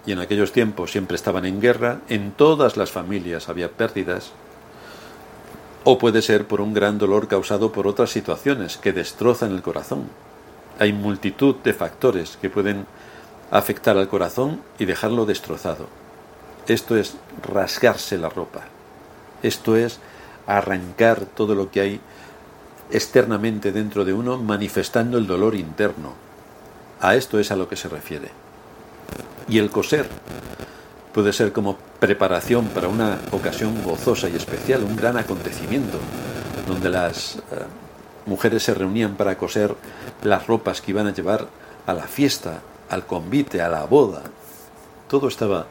y 0.06 0.12
en 0.12 0.20
aquellos 0.20 0.52
tiempos 0.52 0.90
siempre 0.90 1.16
estaban 1.16 1.44
en 1.44 1.60
guerra, 1.60 1.98
en 2.08 2.32
todas 2.32 2.78
las 2.78 2.90
familias 2.90 3.50
había 3.50 3.70
pérdidas, 3.70 4.32
o 5.84 5.98
puede 5.98 6.22
ser 6.22 6.46
por 6.46 6.62
un 6.62 6.72
gran 6.72 6.96
dolor 6.96 7.28
causado 7.28 7.72
por 7.72 7.86
otras 7.86 8.08
situaciones 8.08 8.78
que 8.78 8.94
destrozan 8.94 9.52
el 9.52 9.60
corazón. 9.60 10.04
Hay 10.78 10.94
multitud 10.94 11.56
de 11.56 11.74
factores 11.74 12.38
que 12.40 12.48
pueden 12.48 12.86
afectar 13.50 13.96
al 13.96 14.08
corazón 14.08 14.60
y 14.78 14.84
dejarlo 14.84 15.26
destrozado. 15.26 15.86
Esto 16.66 16.96
es 16.96 17.16
rasgarse 17.42 18.18
la 18.18 18.28
ropa. 18.28 18.62
Esto 19.42 19.76
es 19.76 20.00
arrancar 20.46 21.26
todo 21.26 21.54
lo 21.54 21.70
que 21.70 21.80
hay 21.80 22.00
externamente 22.90 23.72
dentro 23.72 24.04
de 24.04 24.12
uno 24.12 24.38
manifestando 24.38 25.18
el 25.18 25.26
dolor 25.26 25.54
interno. 25.54 26.14
A 27.00 27.14
esto 27.14 27.38
es 27.38 27.50
a 27.50 27.56
lo 27.56 27.68
que 27.68 27.76
se 27.76 27.88
refiere. 27.88 28.30
Y 29.48 29.58
el 29.58 29.70
coser 29.70 30.08
puede 31.12 31.32
ser 31.32 31.52
como 31.52 31.76
preparación 32.00 32.66
para 32.66 32.88
una 32.88 33.18
ocasión 33.30 33.82
gozosa 33.82 34.28
y 34.28 34.36
especial, 34.36 34.82
un 34.82 34.96
gran 34.96 35.16
acontecimiento, 35.16 35.98
donde 36.66 36.90
las 36.90 37.36
eh, 37.36 37.40
mujeres 38.26 38.64
se 38.64 38.74
reunían 38.74 39.14
para 39.14 39.38
coser 39.38 39.74
las 40.22 40.46
ropas 40.46 40.80
que 40.80 40.90
iban 40.90 41.06
a 41.06 41.14
llevar 41.14 41.46
a 41.86 41.94
la 41.94 42.02
fiesta, 42.02 42.60
al 42.90 43.06
convite, 43.06 43.60
a 43.62 43.68
la 43.68 43.84
boda. 43.84 44.22
Todo 45.08 45.28
estaba 45.28 45.66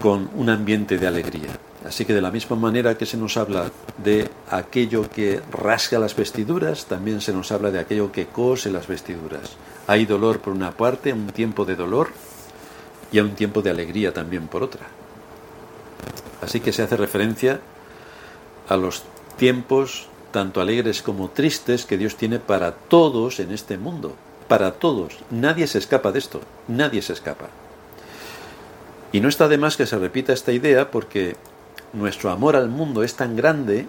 con 0.00 0.30
un 0.34 0.48
ambiente 0.48 0.98
de 0.98 1.06
alegría. 1.06 1.58
Así 1.86 2.04
que 2.04 2.12
de 2.12 2.20
la 2.20 2.30
misma 2.30 2.56
manera 2.56 2.96
que 2.98 3.06
se 3.06 3.16
nos 3.16 3.36
habla 3.36 3.70
de 3.98 4.30
aquello 4.50 5.08
que 5.08 5.40
rasga 5.50 5.98
las 5.98 6.14
vestiduras, 6.14 6.86
también 6.86 7.20
se 7.20 7.32
nos 7.32 7.52
habla 7.52 7.70
de 7.70 7.78
aquello 7.78 8.12
que 8.12 8.26
cose 8.26 8.70
las 8.70 8.86
vestiduras. 8.86 9.56
Hay 9.86 10.04
dolor 10.04 10.40
por 10.40 10.52
una 10.52 10.72
parte, 10.72 11.12
un 11.12 11.28
tiempo 11.28 11.64
de 11.64 11.76
dolor 11.76 12.08
y 13.10 13.18
un 13.20 13.34
tiempo 13.34 13.62
de 13.62 13.70
alegría 13.70 14.12
también 14.12 14.46
por 14.46 14.62
otra. 14.62 14.86
Así 16.42 16.60
que 16.60 16.72
se 16.72 16.82
hace 16.82 16.96
referencia 16.96 17.60
a 18.68 18.76
los 18.76 19.02
tiempos 19.36 20.06
tanto 20.30 20.60
alegres 20.60 21.02
como 21.02 21.30
tristes 21.30 21.86
que 21.86 21.98
Dios 21.98 22.16
tiene 22.16 22.38
para 22.38 22.72
todos 22.72 23.40
en 23.40 23.52
este 23.52 23.78
mundo. 23.78 24.14
Para 24.50 24.72
todos. 24.72 25.16
Nadie 25.30 25.68
se 25.68 25.78
escapa 25.78 26.10
de 26.10 26.18
esto. 26.18 26.40
Nadie 26.66 27.02
se 27.02 27.12
escapa. 27.12 27.46
Y 29.12 29.20
no 29.20 29.28
está 29.28 29.46
de 29.46 29.58
más 29.58 29.76
que 29.76 29.86
se 29.86 29.96
repita 29.96 30.32
esta 30.32 30.50
idea 30.50 30.90
porque 30.90 31.36
nuestro 31.92 32.30
amor 32.30 32.56
al 32.56 32.68
mundo 32.68 33.04
es 33.04 33.14
tan 33.14 33.36
grande 33.36 33.86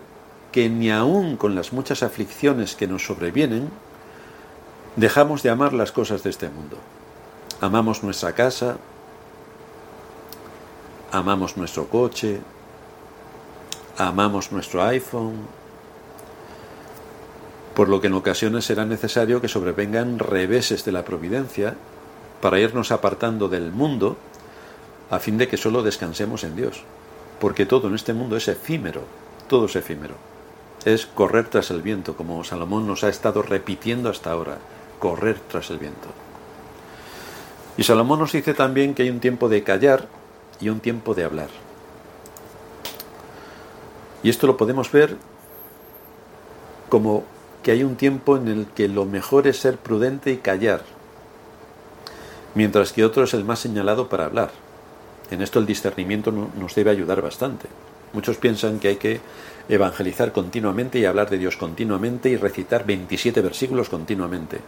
que 0.52 0.70
ni 0.70 0.92
aun 0.92 1.36
con 1.36 1.56
las 1.56 1.74
muchas 1.74 2.04
aflicciones 2.04 2.76
que 2.76 2.86
nos 2.86 3.04
sobrevienen, 3.04 3.72
dejamos 4.98 5.42
de 5.42 5.50
amar 5.50 5.74
las 5.74 5.92
cosas 5.92 6.22
de 6.22 6.30
este 6.30 6.48
mundo. 6.50 6.78
Amamos 7.60 8.04
nuestra 8.04 8.34
casa, 8.34 8.78
amamos 11.12 11.58
nuestro 11.58 11.88
coche, 11.88 12.40
amamos 13.98 14.52
nuestro 14.52 14.84
iPhone, 14.84 15.48
por 17.76 17.90
lo 17.90 18.02
que 18.02 18.08
en 18.08 18.14
ocasiones 18.14 18.66
será 18.66 18.86
necesario 18.86 19.42
que 19.42 19.48
sobrevengan 19.48 20.20
reveses 20.20 20.84
de 20.84 20.92
la 20.92 21.06
providencia 21.06 21.76
para 22.42 22.60
irnos 22.60 22.92
apartando 22.92 23.48
del 23.48 23.72
mundo 23.72 24.18
a 25.10 25.20
fin 25.20 25.38
de 25.38 25.48
que 25.48 25.58
solo 25.58 25.84
descansemos 25.84 26.44
en 26.44 26.56
Dios, 26.56 26.84
porque 27.40 27.66
todo 27.66 27.88
en 27.88 27.96
este 27.96 28.14
mundo 28.14 28.36
es 28.38 28.48
efímero, 28.48 29.04
todo 29.48 29.66
es 29.66 29.76
efímero. 29.76 30.16
Es 30.86 31.06
correr 31.06 31.48
tras 31.48 31.70
el 31.70 31.82
viento, 31.82 32.16
como 32.16 32.44
Salomón 32.44 32.88
nos 32.88 33.04
ha 33.04 33.10
estado 33.10 33.44
repitiendo 33.44 34.10
hasta 34.10 34.32
ahora 34.32 34.58
correr 35.00 35.40
tras 35.40 35.70
el 35.70 35.78
viento. 35.78 36.08
Y 37.78 37.84
Salomón 37.84 38.20
nos 38.20 38.32
dice 38.32 38.54
también 38.54 38.94
que 38.94 39.04
hay 39.04 39.10
un 39.10 39.20
tiempo 39.20 39.48
de 39.48 39.64
callar 39.64 40.08
y 40.60 40.70
un 40.70 40.80
tiempo 40.80 41.14
de 41.14 41.24
hablar. 41.24 41.50
Y 44.24 44.30
esto 44.30 44.48
lo 44.48 44.58
podemos 44.58 44.92
ver 44.92 45.18
como 46.90 47.24
que 47.64 47.72
hay 47.72 47.84
un 47.84 47.96
tiempo 47.96 48.38
en 48.38 48.48
el 48.48 48.66
que 48.68 48.88
lo 48.88 49.06
mejor 49.06 49.48
es 49.48 49.60
ser 49.60 49.78
prudente 49.78 50.32
y 50.32 50.38
callar, 50.38 50.82
mientras 52.56 52.94
que 52.94 53.06
otro 53.06 53.24
es 53.24 53.34
el 53.34 53.46
más 53.46 53.60
señalado 53.60 54.10
para 54.10 54.26
hablar. 54.26 54.52
En 55.30 55.42
esto 55.42 55.60
el 55.60 55.66
discernimiento 55.66 56.32
nos 56.32 56.76
debe 56.76 56.92
ayudar 56.92 57.22
bastante. 57.22 57.68
Muchos 58.14 58.38
piensan 58.38 58.80
que 58.80 58.90
hay 58.90 58.96
que 58.98 59.22
evangelizar 59.70 60.34
continuamente 60.34 61.00
y 61.00 61.06
hablar 61.06 61.30
de 61.30 61.38
Dios 61.38 61.56
continuamente 61.56 62.30
y 62.30 62.36
recitar 62.36 62.86
27 62.86 63.42
versículos 63.42 63.88
continuamente. 63.88 64.60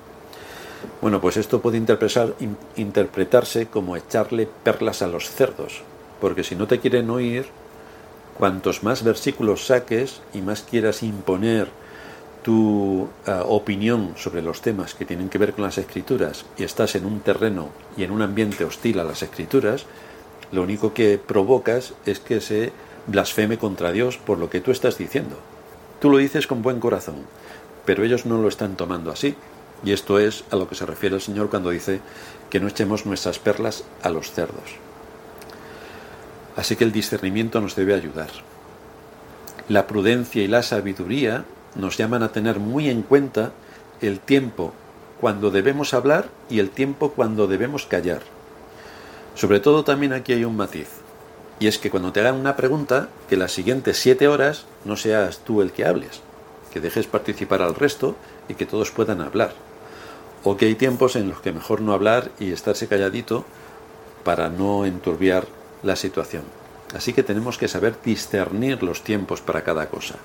Bueno, 1.01 1.19
pues 1.19 1.37
esto 1.37 1.61
puede 1.61 1.81
interpretarse 2.77 3.67
como 3.67 3.97
echarle 3.97 4.47
perlas 4.63 5.01
a 5.01 5.07
los 5.07 5.29
cerdos, 5.29 5.81
porque 6.21 6.43
si 6.43 6.55
no 6.55 6.67
te 6.67 6.79
quieren 6.79 7.09
oír, 7.09 7.45
cuantos 8.37 8.83
más 8.83 9.03
versículos 9.03 9.65
saques 9.65 10.21
y 10.33 10.41
más 10.41 10.61
quieras 10.61 11.03
imponer 11.03 11.82
tu 12.43 13.09
ah, 13.25 13.43
opinión 13.47 14.13
sobre 14.17 14.41
los 14.41 14.61
temas 14.61 14.93
que 14.93 15.05
tienen 15.05 15.29
que 15.29 15.37
ver 15.37 15.53
con 15.53 15.63
las 15.63 15.77
escrituras 15.77 16.45
y 16.57 16.63
estás 16.63 16.95
en 16.95 17.05
un 17.05 17.21
terreno 17.21 17.69
y 17.97 18.03
en 18.03 18.11
un 18.11 18.21
ambiente 18.21 18.65
hostil 18.65 18.99
a 18.99 19.03
las 19.03 19.23
escrituras, 19.23 19.85
lo 20.51 20.61
único 20.61 20.93
que 20.93 21.17
provocas 21.17 21.93
es 22.05 22.19
que 22.19 22.41
se 22.41 22.71
blasfeme 23.07 23.57
contra 23.57 23.91
Dios 23.91 24.17
por 24.17 24.37
lo 24.37 24.49
que 24.49 24.61
tú 24.61 24.71
estás 24.71 24.97
diciendo. 24.97 25.37
Tú 25.99 26.09
lo 26.09 26.17
dices 26.17 26.47
con 26.47 26.61
buen 26.61 26.79
corazón, 26.79 27.15
pero 27.85 28.03
ellos 28.03 28.25
no 28.25 28.41
lo 28.41 28.47
están 28.47 28.75
tomando 28.75 29.11
así. 29.11 29.35
Y 29.83 29.91
esto 29.91 30.19
es 30.19 30.45
a 30.51 30.55
lo 30.55 30.69
que 30.69 30.75
se 30.75 30.85
refiere 30.85 31.15
el 31.15 31.21
Señor 31.21 31.49
cuando 31.49 31.69
dice 31.69 31.99
que 32.49 32.59
no 32.59 32.67
echemos 32.67 33.05
nuestras 33.05 33.39
perlas 33.39 33.83
a 34.01 34.09
los 34.09 34.31
cerdos. 34.31 34.75
Así 36.55 36.75
que 36.75 36.83
el 36.83 36.91
discernimiento 36.91 37.59
nos 37.59 37.75
debe 37.75 37.93
ayudar. 37.93 38.29
La 39.69 39.87
prudencia 39.87 40.43
y 40.43 40.47
la 40.47 40.61
sabiduría 40.61 41.45
nos 41.75 41.97
llaman 41.97 42.23
a 42.23 42.31
tener 42.31 42.59
muy 42.59 42.89
en 42.89 43.01
cuenta 43.01 43.51
el 44.01 44.19
tiempo 44.19 44.73
cuando 45.19 45.51
debemos 45.51 45.93
hablar 45.93 46.29
y 46.49 46.59
el 46.59 46.69
tiempo 46.69 47.11
cuando 47.11 47.47
debemos 47.47 47.85
callar. 47.85 48.21
Sobre 49.35 49.59
todo 49.59 49.83
también 49.83 50.13
aquí 50.13 50.33
hay 50.33 50.45
un 50.45 50.57
matiz. 50.57 50.89
Y 51.59 51.67
es 51.67 51.77
que 51.77 51.89
cuando 51.89 52.11
te 52.11 52.19
hagan 52.19 52.35
una 52.35 52.55
pregunta, 52.55 53.09
que 53.29 53.37
las 53.37 53.51
siguientes 53.51 53.97
siete 53.97 54.27
horas 54.27 54.65
no 54.85 54.97
seas 54.97 55.39
tú 55.39 55.61
el 55.61 55.71
que 55.71 55.85
hables, 55.85 56.21
que 56.73 56.81
dejes 56.81 57.07
participar 57.07 57.61
al 57.61 57.75
resto 57.75 58.15
y 58.49 58.55
que 58.55 58.65
todos 58.65 58.91
puedan 58.91 59.21
hablar. 59.21 59.53
O 60.43 60.57
que 60.57 60.65
hay 60.65 60.75
tiempos 60.75 61.15
en 61.15 61.29
los 61.29 61.39
que 61.39 61.53
mejor 61.53 61.81
no 61.81 61.93
hablar 61.93 62.31
y 62.39 62.51
estarse 62.51 62.87
calladito 62.87 63.45
para 64.23 64.49
no 64.49 64.85
enturbiar 64.85 65.47
la 65.83 65.95
situación. 65.95 66.43
Así 66.93 67.13
que 67.13 67.23
tenemos 67.23 67.57
que 67.57 67.67
saber 67.67 67.95
discernir 68.03 68.83
los 68.83 69.03
tiempos 69.03 69.41
para 69.41 69.63
cada 69.63 69.87
cosa. 69.89 70.15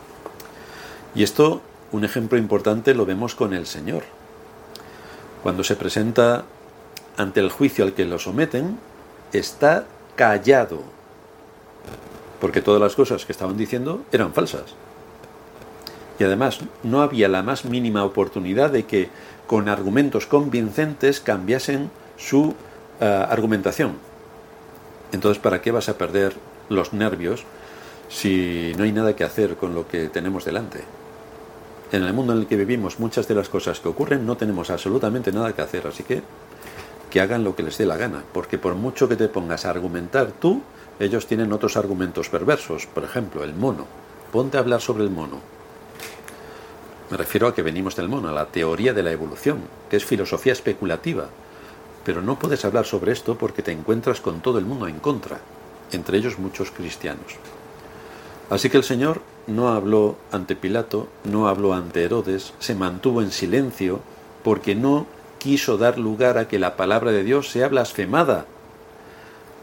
Y 1.14 1.22
esto, 1.22 1.62
un 1.92 2.04
ejemplo 2.04 2.38
importante, 2.38 2.94
lo 2.94 3.06
vemos 3.06 3.34
con 3.34 3.54
el 3.54 3.66
Señor. 3.66 4.02
Cuando 5.42 5.64
se 5.64 5.76
presenta 5.76 6.44
ante 7.16 7.40
el 7.40 7.50
juicio 7.50 7.84
al 7.84 7.94
que 7.94 8.04
lo 8.04 8.18
someten, 8.18 8.78
está 9.32 9.86
callado. 10.16 10.82
Porque 12.40 12.62
todas 12.62 12.80
las 12.80 12.94
cosas 12.94 13.24
que 13.24 13.32
estaban 13.32 13.56
diciendo 13.56 14.02
eran 14.12 14.32
falsas. 14.32 14.74
Y 16.18 16.24
además 16.24 16.60
no 16.82 17.02
había 17.02 17.28
la 17.28 17.42
más 17.42 17.64
mínima 17.64 18.04
oportunidad 18.04 18.70
de 18.70 18.86
que 18.86 19.08
con 19.46 19.68
argumentos 19.68 20.26
convincentes 20.26 21.20
cambiasen 21.20 21.90
su 22.16 22.54
eh, 23.00 23.26
argumentación. 23.28 23.96
Entonces, 25.12 25.40
¿para 25.40 25.62
qué 25.62 25.70
vas 25.70 25.88
a 25.88 25.96
perder 25.96 26.34
los 26.68 26.92
nervios 26.92 27.44
si 28.08 28.72
no 28.76 28.84
hay 28.84 28.92
nada 28.92 29.16
que 29.16 29.24
hacer 29.24 29.56
con 29.56 29.74
lo 29.74 29.88
que 29.88 30.08
tenemos 30.08 30.44
delante? 30.44 30.82
En 31.90 32.02
el 32.02 32.12
mundo 32.12 32.34
en 32.34 32.40
el 32.40 32.46
que 32.46 32.56
vivimos, 32.56 33.00
muchas 33.00 33.26
de 33.28 33.34
las 33.34 33.48
cosas 33.48 33.80
que 33.80 33.88
ocurren 33.88 34.26
no 34.26 34.36
tenemos 34.36 34.68
absolutamente 34.70 35.32
nada 35.32 35.54
que 35.54 35.62
hacer, 35.62 35.86
así 35.86 36.02
que 36.02 36.22
que 37.08 37.20
hagan 37.20 37.44
lo 37.44 37.56
que 37.56 37.62
les 37.62 37.78
dé 37.78 37.86
la 37.86 37.96
gana, 37.96 38.22
porque 38.32 38.58
por 38.58 38.74
mucho 38.74 39.08
que 39.08 39.16
te 39.16 39.28
pongas 39.28 39.64
a 39.64 39.70
argumentar 39.70 40.32
tú, 40.32 40.62
ellos 41.00 41.26
tienen 41.26 41.52
otros 41.52 41.76
argumentos 41.76 42.28
perversos, 42.28 42.86
por 42.86 43.04
ejemplo, 43.04 43.44
el 43.44 43.54
mono. 43.54 43.86
Ponte 44.30 44.58
a 44.58 44.60
hablar 44.60 44.80
sobre 44.80 45.04
el 45.04 45.10
mono. 45.10 45.40
Me 47.10 47.16
refiero 47.16 47.46
a 47.46 47.54
que 47.54 47.62
venimos 47.62 47.96
del 47.96 48.08
mono, 48.08 48.28
a 48.28 48.32
la 48.32 48.46
teoría 48.46 48.92
de 48.92 49.02
la 49.02 49.12
evolución, 49.12 49.60
que 49.88 49.96
es 49.96 50.04
filosofía 50.04 50.52
especulativa. 50.52 51.28
Pero 52.04 52.20
no 52.20 52.38
puedes 52.38 52.64
hablar 52.64 52.84
sobre 52.84 53.12
esto 53.12 53.38
porque 53.38 53.62
te 53.62 53.72
encuentras 53.72 54.20
con 54.20 54.40
todo 54.40 54.58
el 54.58 54.66
mundo 54.66 54.86
en 54.88 54.98
contra, 54.98 55.40
entre 55.92 56.18
ellos 56.18 56.38
muchos 56.38 56.70
cristianos. 56.70 57.36
Así 58.50 58.68
que 58.68 58.76
el 58.76 58.84
Señor 58.84 59.22
no 59.48 59.68
habló 59.68 60.16
ante 60.30 60.54
Pilato, 60.54 61.08
no 61.24 61.48
habló 61.48 61.74
ante 61.74 62.04
Herodes, 62.04 62.52
se 62.58 62.74
mantuvo 62.74 63.22
en 63.22 63.32
silencio 63.32 64.00
porque 64.44 64.74
no 64.74 65.06
quiso 65.38 65.78
dar 65.78 65.98
lugar 65.98 66.38
a 66.38 66.46
que 66.46 66.58
la 66.58 66.76
palabra 66.76 67.10
de 67.10 67.24
Dios 67.24 67.50
sea 67.50 67.68
blasfemada. 67.68 68.46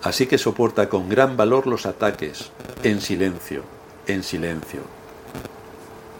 Así 0.01 0.27
que 0.27 0.37
soporta 0.37 0.89
con 0.89 1.07
gran 1.07 1.37
valor 1.37 1.67
los 1.67 1.85
ataques, 1.85 2.51
en 2.83 2.99
silencio, 2.99 3.63
en 4.07 4.23
silencio. 4.23 4.81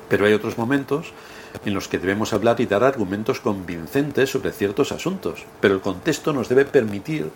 Pero 0.10 0.26
hay 0.26 0.34
otros 0.34 0.58
momentos 0.58 1.12
en 1.66 1.74
los 1.74 1.88
que 1.88 2.00
debemos 2.00 2.34
hablar 2.34 2.60
y 2.60 2.66
dar 2.66 2.84
argumentos 2.84 3.40
convincentes 3.40 4.30
sobre 4.30 4.52
ciertos 4.52 4.92
asuntos, 4.92 5.46
pero 5.60 5.74
el 5.74 5.82
contexto 5.82 6.34
nos 6.34 6.50
debe 6.50 6.66
permitir 6.66 7.30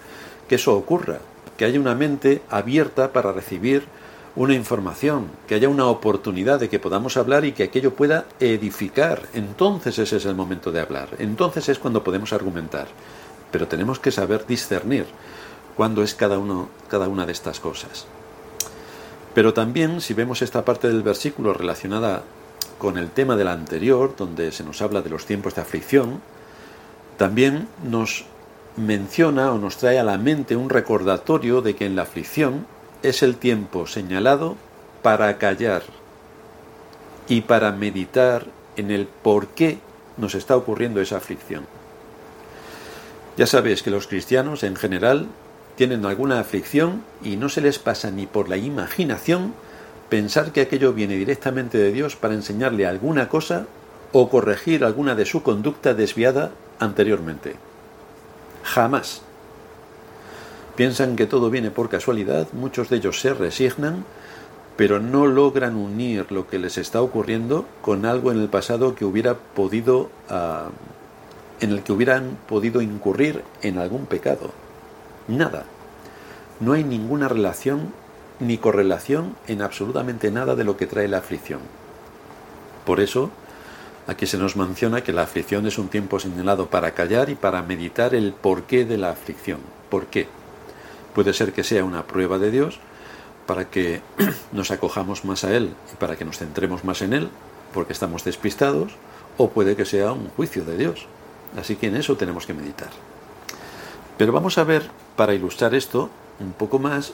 que 0.47 0.55
eso 0.55 0.75
ocurra, 0.75 1.19
que 1.57 1.65
haya 1.65 1.79
una 1.79 1.95
mente 1.95 2.41
abierta 2.49 3.11
para 3.13 3.31
recibir 3.31 3.85
una 4.35 4.53
información, 4.53 5.27
que 5.47 5.55
haya 5.55 5.69
una 5.69 5.87
oportunidad 5.87 6.59
de 6.59 6.69
que 6.69 6.79
podamos 6.79 7.17
hablar 7.17 7.45
y 7.45 7.51
que 7.51 7.63
aquello 7.63 7.93
pueda 7.93 8.25
edificar. 8.39 9.27
Entonces 9.33 9.97
ese 9.99 10.17
es 10.17 10.25
el 10.25 10.35
momento 10.35 10.71
de 10.71 10.81
hablar, 10.81 11.09
entonces 11.19 11.69
es 11.69 11.79
cuando 11.79 12.03
podemos 12.03 12.33
argumentar. 12.33 12.87
Pero 13.51 13.67
tenemos 13.67 13.99
que 13.99 14.11
saber 14.11 14.45
discernir 14.45 15.05
cuándo 15.75 16.03
es 16.03 16.13
cada, 16.13 16.37
uno, 16.37 16.69
cada 16.87 17.07
una 17.07 17.25
de 17.25 17.31
estas 17.31 17.59
cosas. 17.59 18.05
Pero 19.33 19.53
también, 19.53 20.01
si 20.01 20.13
vemos 20.13 20.41
esta 20.41 20.65
parte 20.65 20.87
del 20.87 21.03
versículo 21.03 21.53
relacionada 21.53 22.23
con 22.77 22.97
el 22.97 23.09
tema 23.09 23.35
del 23.35 23.47
anterior, 23.47 24.15
donde 24.17 24.51
se 24.51 24.63
nos 24.63 24.81
habla 24.81 25.01
de 25.01 25.09
los 25.09 25.25
tiempos 25.25 25.55
de 25.55 25.61
aflicción, 25.61 26.21
también 27.17 27.67
nos 27.83 28.25
menciona 28.77 29.51
o 29.51 29.57
nos 29.57 29.77
trae 29.77 29.99
a 29.99 30.03
la 30.03 30.17
mente 30.17 30.55
un 30.55 30.69
recordatorio 30.69 31.61
de 31.61 31.75
que 31.75 31.85
en 31.85 31.95
la 31.95 32.03
aflicción 32.03 32.65
es 33.03 33.23
el 33.23 33.37
tiempo 33.37 33.87
señalado 33.87 34.57
para 35.01 35.37
callar 35.37 35.83
y 37.27 37.41
para 37.41 37.71
meditar 37.71 38.45
en 38.75 38.91
el 38.91 39.07
por 39.07 39.47
qué 39.47 39.79
nos 40.17 40.35
está 40.35 40.55
ocurriendo 40.57 41.01
esa 41.01 41.17
aflicción. 41.17 41.65
Ya 43.37 43.47
sabéis 43.47 43.83
que 43.83 43.91
los 43.91 44.07
cristianos 44.07 44.63
en 44.63 44.75
general 44.75 45.27
tienen 45.77 46.05
alguna 46.05 46.39
aflicción 46.39 47.03
y 47.23 47.37
no 47.37 47.47
se 47.47 47.61
les 47.61 47.79
pasa 47.79 48.11
ni 48.11 48.25
por 48.25 48.49
la 48.49 48.57
imaginación 48.57 49.53
pensar 50.09 50.51
que 50.51 50.61
aquello 50.61 50.91
viene 50.91 51.15
directamente 51.15 51.77
de 51.77 51.93
Dios 51.93 52.15
para 52.15 52.33
enseñarle 52.33 52.85
alguna 52.85 53.29
cosa 53.29 53.67
o 54.11 54.29
corregir 54.29 54.83
alguna 54.83 55.15
de 55.15 55.25
su 55.25 55.43
conducta 55.43 55.93
desviada 55.93 56.51
anteriormente. 56.79 57.55
Jamás. 58.63 59.21
Piensan 60.75 61.15
que 61.15 61.25
todo 61.25 61.49
viene 61.49 61.71
por 61.71 61.89
casualidad, 61.89 62.47
muchos 62.53 62.89
de 62.89 62.97
ellos 62.97 63.19
se 63.19 63.33
resignan, 63.33 64.05
pero 64.77 64.99
no 64.99 65.27
logran 65.27 65.75
unir 65.75 66.31
lo 66.31 66.47
que 66.47 66.57
les 66.57 66.77
está 66.77 67.01
ocurriendo 67.01 67.65
con 67.81 68.05
algo 68.05 68.31
en 68.31 68.39
el 68.39 68.47
pasado 68.47 68.95
que 68.95 69.03
hubiera 69.03 69.35
podido 69.35 70.09
ah, 70.29 70.69
en 71.59 71.71
el 71.71 71.83
que 71.83 71.91
hubieran 71.91 72.37
podido 72.47 72.81
incurrir 72.81 73.43
en 73.61 73.77
algún 73.77 74.05
pecado. 74.05 74.51
Nada. 75.27 75.65
No 76.59 76.73
hay 76.73 76.83
ninguna 76.83 77.27
relación 77.27 77.93
ni 78.39 78.57
correlación 78.57 79.35
en 79.47 79.61
absolutamente 79.61 80.31
nada 80.31 80.55
de 80.55 80.63
lo 80.63 80.77
que 80.77 80.87
trae 80.87 81.07
la 81.07 81.17
aflicción. 81.17 81.59
Por 82.85 82.99
eso, 82.99 83.29
aquí 84.07 84.25
se 84.25 84.37
nos 84.37 84.55
menciona 84.55 85.03
que 85.03 85.13
la 85.13 85.23
aflicción 85.23 85.67
es 85.67 85.77
un 85.77 85.89
tiempo 85.89 86.19
señalado 86.19 86.67
para 86.67 86.91
callar 86.91 87.29
y 87.29 87.35
para 87.35 87.61
meditar 87.61 88.15
el 88.15 88.33
porqué 88.33 88.85
de 88.85 88.97
la 88.97 89.11
aflicción. 89.11 89.59
¿Por 89.89 90.07
qué? 90.07 90.27
Puede 91.19 91.33
ser 91.33 91.51
que 91.51 91.65
sea 91.65 91.83
una 91.83 92.07
prueba 92.07 92.37
de 92.37 92.49
Dios 92.49 92.79
para 93.45 93.69
que 93.69 93.99
nos 94.53 94.71
acojamos 94.71 95.25
más 95.25 95.43
a 95.43 95.53
Él 95.53 95.73
y 95.91 95.97
para 95.97 96.15
que 96.15 96.23
nos 96.23 96.37
centremos 96.37 96.85
más 96.85 97.01
en 97.01 97.11
Él, 97.11 97.27
porque 97.73 97.91
estamos 97.91 98.23
despistados, 98.23 98.93
o 99.35 99.49
puede 99.49 99.75
que 99.75 99.83
sea 99.83 100.13
un 100.13 100.29
juicio 100.29 100.63
de 100.63 100.77
Dios. 100.77 101.07
Así 101.59 101.75
que 101.75 101.87
en 101.87 101.97
eso 101.97 102.15
tenemos 102.15 102.45
que 102.45 102.53
meditar. 102.53 102.87
Pero 104.17 104.31
vamos 104.31 104.57
a 104.57 104.63
ver, 104.63 104.89
para 105.17 105.33
ilustrar 105.33 105.75
esto 105.75 106.09
un 106.39 106.53
poco 106.53 106.79
más, 106.79 107.11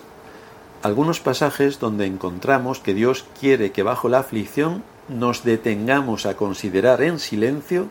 algunos 0.84 1.20
pasajes 1.20 1.80
donde 1.80 2.06
encontramos 2.06 2.78
que 2.78 2.94
Dios 2.94 3.26
quiere 3.40 3.72
que 3.72 3.82
bajo 3.82 4.08
la 4.08 4.20
aflicción 4.20 4.84
nos 5.10 5.44
detengamos 5.44 6.28
a 6.28 6.36
considerar 6.38 7.02
en 7.02 7.18
silencio 7.18 7.88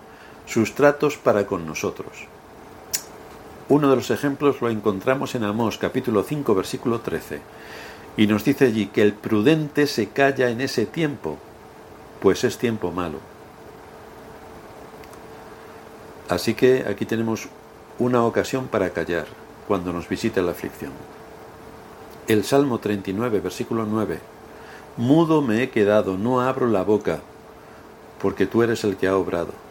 sus 0.46 0.76
tratos 0.76 1.16
para 1.16 1.48
con 1.48 1.66
nosotros. 1.66 2.28
Uno 3.68 3.88
de 3.88 3.96
los 3.96 4.10
ejemplos 4.10 4.60
lo 4.60 4.68
encontramos 4.68 5.34
en 5.34 5.44
Amós 5.44 5.78
capítulo 5.78 6.22
5 6.22 6.54
versículo 6.54 7.00
13 7.00 7.40
y 8.16 8.26
nos 8.26 8.44
dice 8.44 8.66
allí 8.66 8.88
que 8.88 9.00
el 9.00 9.14
prudente 9.14 9.86
se 9.86 10.10
calla 10.10 10.50
en 10.50 10.60
ese 10.60 10.84
tiempo, 10.84 11.38
pues 12.20 12.44
es 12.44 12.58
tiempo 12.58 12.92
malo. 12.92 13.18
Así 16.28 16.52
que 16.52 16.84
aquí 16.86 17.06
tenemos 17.06 17.48
una 17.98 18.22
ocasión 18.24 18.68
para 18.68 18.90
callar 18.90 19.26
cuando 19.66 19.94
nos 19.94 20.08
visita 20.10 20.42
la 20.42 20.52
aflicción. 20.52 20.92
El 22.28 22.44
Salmo 22.44 22.80
39, 22.80 23.40
versículo 23.40 23.86
9. 23.86 24.18
Mudo 24.98 25.40
me 25.40 25.62
he 25.62 25.70
quedado, 25.70 26.18
no 26.18 26.40
abro 26.42 26.66
la 26.66 26.82
boca, 26.82 27.20
porque 28.20 28.46
tú 28.46 28.62
eres 28.62 28.84
el 28.84 28.96
que 28.96 29.08
ha 29.08 29.16
obrado. 29.16 29.63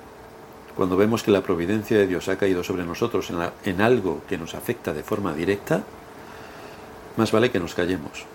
Cuando 0.75 0.97
vemos 0.97 1.21
que 1.21 1.31
la 1.31 1.41
providencia 1.41 1.97
de 1.97 2.07
Dios 2.07 2.27
ha 2.29 2.38
caído 2.38 2.63
sobre 2.63 2.83
nosotros 2.83 3.31
en, 3.65 3.81
algo 3.81 4.21
que 4.27 4.38
nos 4.38 4.55
afecta 4.55 4.93
de 4.93 5.03
forma 5.03 5.33
directa, 5.33 5.83
más 7.15 7.31
vale 7.31 7.51
que 7.51 7.59
nos 7.59 7.75
callemos 7.75 8.25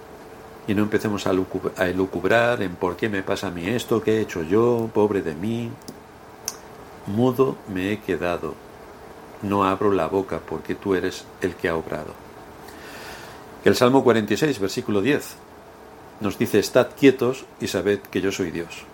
y 0.69 0.75
no 0.75 0.83
empecemos 0.83 1.27
a, 1.27 1.31
a 1.31 1.89
elucubrar 1.89 2.63
en 2.63 2.77
por 2.77 2.97
qué 2.97 3.09
me 3.09 3.23
pasa 3.23 3.49
a 3.49 3.51
mí 3.51 3.67
esto, 3.67 4.03
qué 4.03 4.19
he 4.19 4.21
hecho 4.21 4.43
yo, 4.43 4.91
pobre 4.93 5.23
de 5.23 5.35
mí. 5.35 5.71
Mudo 7.07 7.57
me 7.73 7.91
he 7.91 8.01
quedado, 8.01 8.55
no 9.43 9.65
abro 9.65 9.91
la 9.91 10.07
boca 10.07 10.41
porque 10.47 10.75
tú 10.75 10.95
eres 10.95 11.25
el 11.41 11.55
que 11.55 11.69
ha 11.69 11.75
obrado. 11.75 12.13
El 13.65 13.75
Salmo 13.75 14.05
46, 14.05 14.61
versículo 14.61 15.01
10, 15.01 15.37
nos 16.21 16.39
dice, 16.39 16.59
estad 16.59 16.89
quietos 16.99 17.47
y 17.61 17.67
sabed 17.67 18.01
que 18.01 18.21
yo 18.21 18.31
soy 18.31 18.51
Dios. 18.51 18.85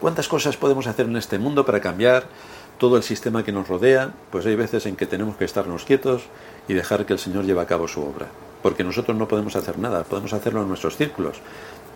¿Cuántas 0.00 0.28
cosas 0.28 0.56
podemos 0.56 0.86
hacer 0.86 1.06
en 1.06 1.16
este 1.16 1.38
mundo 1.38 1.64
para 1.64 1.80
cambiar 1.80 2.24
todo 2.78 2.96
el 2.96 3.02
sistema 3.02 3.44
que 3.44 3.52
nos 3.52 3.68
rodea? 3.68 4.12
Pues 4.30 4.46
hay 4.46 4.56
veces 4.56 4.86
en 4.86 4.96
que 4.96 5.06
tenemos 5.06 5.36
que 5.36 5.44
estarnos 5.44 5.84
quietos 5.84 6.22
y 6.68 6.74
dejar 6.74 7.06
que 7.06 7.12
el 7.12 7.18
Señor 7.18 7.44
lleve 7.44 7.60
a 7.60 7.66
cabo 7.66 7.88
su 7.88 8.02
obra. 8.02 8.26
Porque 8.62 8.84
nosotros 8.84 9.16
no 9.16 9.28
podemos 9.28 9.56
hacer 9.56 9.78
nada, 9.78 10.04
podemos 10.04 10.32
hacerlo 10.32 10.62
en 10.62 10.68
nuestros 10.68 10.96
círculos, 10.96 11.36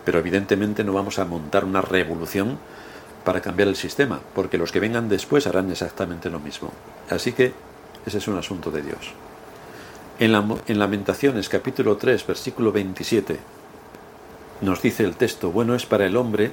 pero 0.04 0.18
evidentemente 0.18 0.84
no 0.84 0.92
vamos 0.92 1.18
a 1.18 1.24
montar 1.24 1.64
una 1.64 1.80
revolución 1.80 2.58
para 3.24 3.40
cambiar 3.40 3.68
el 3.68 3.76
sistema, 3.76 4.20
porque 4.34 4.58
los 4.58 4.72
que 4.72 4.80
vengan 4.80 5.08
después 5.08 5.46
harán 5.46 5.70
exactamente 5.70 6.30
lo 6.30 6.40
mismo. 6.40 6.72
Así 7.10 7.32
que 7.32 7.52
ese 8.06 8.18
es 8.18 8.28
un 8.28 8.38
asunto 8.38 8.70
de 8.70 8.82
Dios. 8.82 9.12
En, 10.18 10.34
en 10.66 10.78
Lamentaciones 10.78 11.48
capítulo 11.48 11.96
3, 11.96 12.26
versículo 12.26 12.72
27, 12.72 13.38
nos 14.60 14.82
dice 14.82 15.04
el 15.04 15.16
texto, 15.16 15.50
bueno 15.50 15.74
es 15.74 15.86
para 15.86 16.06
el 16.06 16.16
hombre 16.16 16.52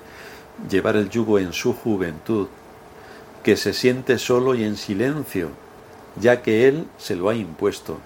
llevar 0.69 0.95
el 0.95 1.09
yugo 1.09 1.39
en 1.39 1.53
su 1.53 1.73
juventud, 1.73 2.47
que 3.45 3.58
se 3.58 3.73
siente 3.73 4.17
solo 4.17 4.55
y 4.55 4.63
en 4.63 4.75
silencio, 4.75 5.49
ya 6.19 6.41
que 6.41 6.67
él 6.67 6.88
se 6.97 7.15
lo 7.15 7.29
ha 7.29 7.36
impuesto, 7.36 7.99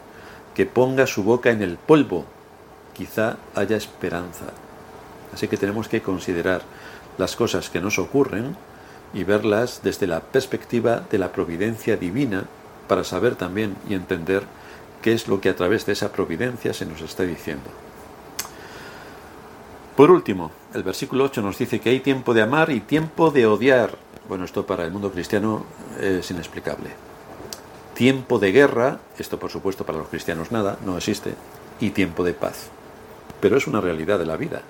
que 0.53 0.65
ponga 0.65 1.07
su 1.07 1.23
boca 1.23 1.49
en 1.49 1.61
el 1.61 1.77
polvo, 1.77 2.25
quizá 2.93 3.37
haya 3.55 3.77
esperanza. 3.77 4.47
Así 5.33 5.47
que 5.47 5.55
tenemos 5.55 5.87
que 5.87 6.01
considerar 6.01 6.63
las 7.17 7.37
cosas 7.37 7.69
que 7.69 7.79
nos 7.79 7.99
ocurren 7.99 8.57
y 9.13 9.23
verlas 9.23 9.79
desde 9.81 10.07
la 10.07 10.19
perspectiva 10.19 11.05
de 11.09 11.19
la 11.19 11.31
providencia 11.31 11.95
divina 11.95 12.43
para 12.89 13.05
saber 13.05 13.35
también 13.35 13.77
y 13.87 13.93
entender 13.93 14.43
qué 15.01 15.13
es 15.13 15.29
lo 15.29 15.39
que 15.39 15.47
a 15.47 15.55
través 15.55 15.85
de 15.85 15.93
esa 15.93 16.11
providencia 16.11 16.73
se 16.73 16.85
nos 16.85 16.99
está 16.99 17.23
diciendo. 17.23 17.69
Por 19.95 20.11
último, 20.11 20.51
el 20.73 20.83
versículo 20.83 21.23
8 21.23 21.41
nos 21.41 21.57
dice 21.57 21.79
que 21.79 21.91
hay 21.91 22.01
tiempo 22.01 22.33
de 22.33 22.41
amar 22.41 22.71
y 22.71 22.81
tiempo 22.81 23.31
de 23.31 23.47
odiar. 23.47 24.08
Bueno, 24.29 24.45
esto 24.45 24.63
para 24.63 24.85
el 24.85 24.91
mundo 24.91 25.11
cristiano 25.11 25.65
es 25.99 26.29
inexplicable. 26.29 26.91
Tiempo 27.95 28.37
de 28.37 28.51
guerra, 28.51 28.99
esto 29.17 29.39
por 29.39 29.49
supuesto 29.49 29.87
para 29.87 29.97
los 29.97 30.07
cristianos 30.07 30.51
nada, 30.51 30.77
no 30.85 30.95
existe, 30.97 31.33
y 31.79 31.89
tiempo 31.89 32.23
de 32.23 32.35
paz. 32.35 32.69
Pero 33.41 33.57
es 33.57 33.65
una 33.65 33.81
realidad 33.81 34.19
de 34.19 34.27
la 34.27 34.37
vida. 34.37 34.61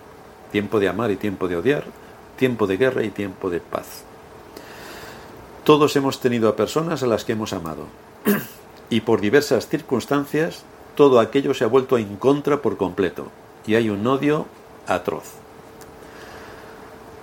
Tiempo 0.54 0.80
de 0.80 0.88
amar 0.88 1.12
y 1.12 1.18
tiempo 1.18 1.50
de 1.50 1.58
odiar, 1.58 1.84
tiempo 2.38 2.68
de 2.68 2.78
guerra 2.78 3.04
y 3.04 3.10
tiempo 3.10 3.50
de 3.50 3.60
paz. 3.60 4.04
Todos 5.66 5.94
hemos 5.98 6.22
tenido 6.22 6.48
a 6.48 6.56
personas 6.56 7.04
a 7.04 7.08
las 7.08 7.26
que 7.26 7.34
hemos 7.34 7.52
amado. 7.52 7.88
y 8.90 9.02
por 9.02 9.20
diversas 9.20 9.68
circunstancias, 9.68 10.64
todo 10.96 11.20
aquello 11.20 11.54
se 11.54 11.66
ha 11.66 11.68
vuelto 11.68 11.98
en 11.98 12.16
contra 12.16 12.62
por 12.62 12.78
completo. 12.78 13.28
Y 13.68 13.76
hay 13.76 13.90
un 13.90 14.08
odio 14.08 14.46
atroz. 14.88 15.39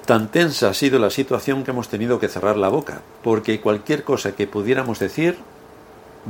Tan 0.06 0.28
tensa 0.28 0.68
ha 0.68 0.74
sido 0.74 1.00
la 1.00 1.10
situación 1.10 1.64
que 1.64 1.72
hemos 1.72 1.88
tenido 1.88 2.20
que 2.20 2.28
cerrar 2.28 2.56
la 2.56 2.68
boca, 2.68 3.00
porque 3.24 3.60
cualquier 3.60 4.04
cosa 4.04 4.36
que 4.36 4.46
pudiéramos 4.46 5.00
decir 5.00 5.36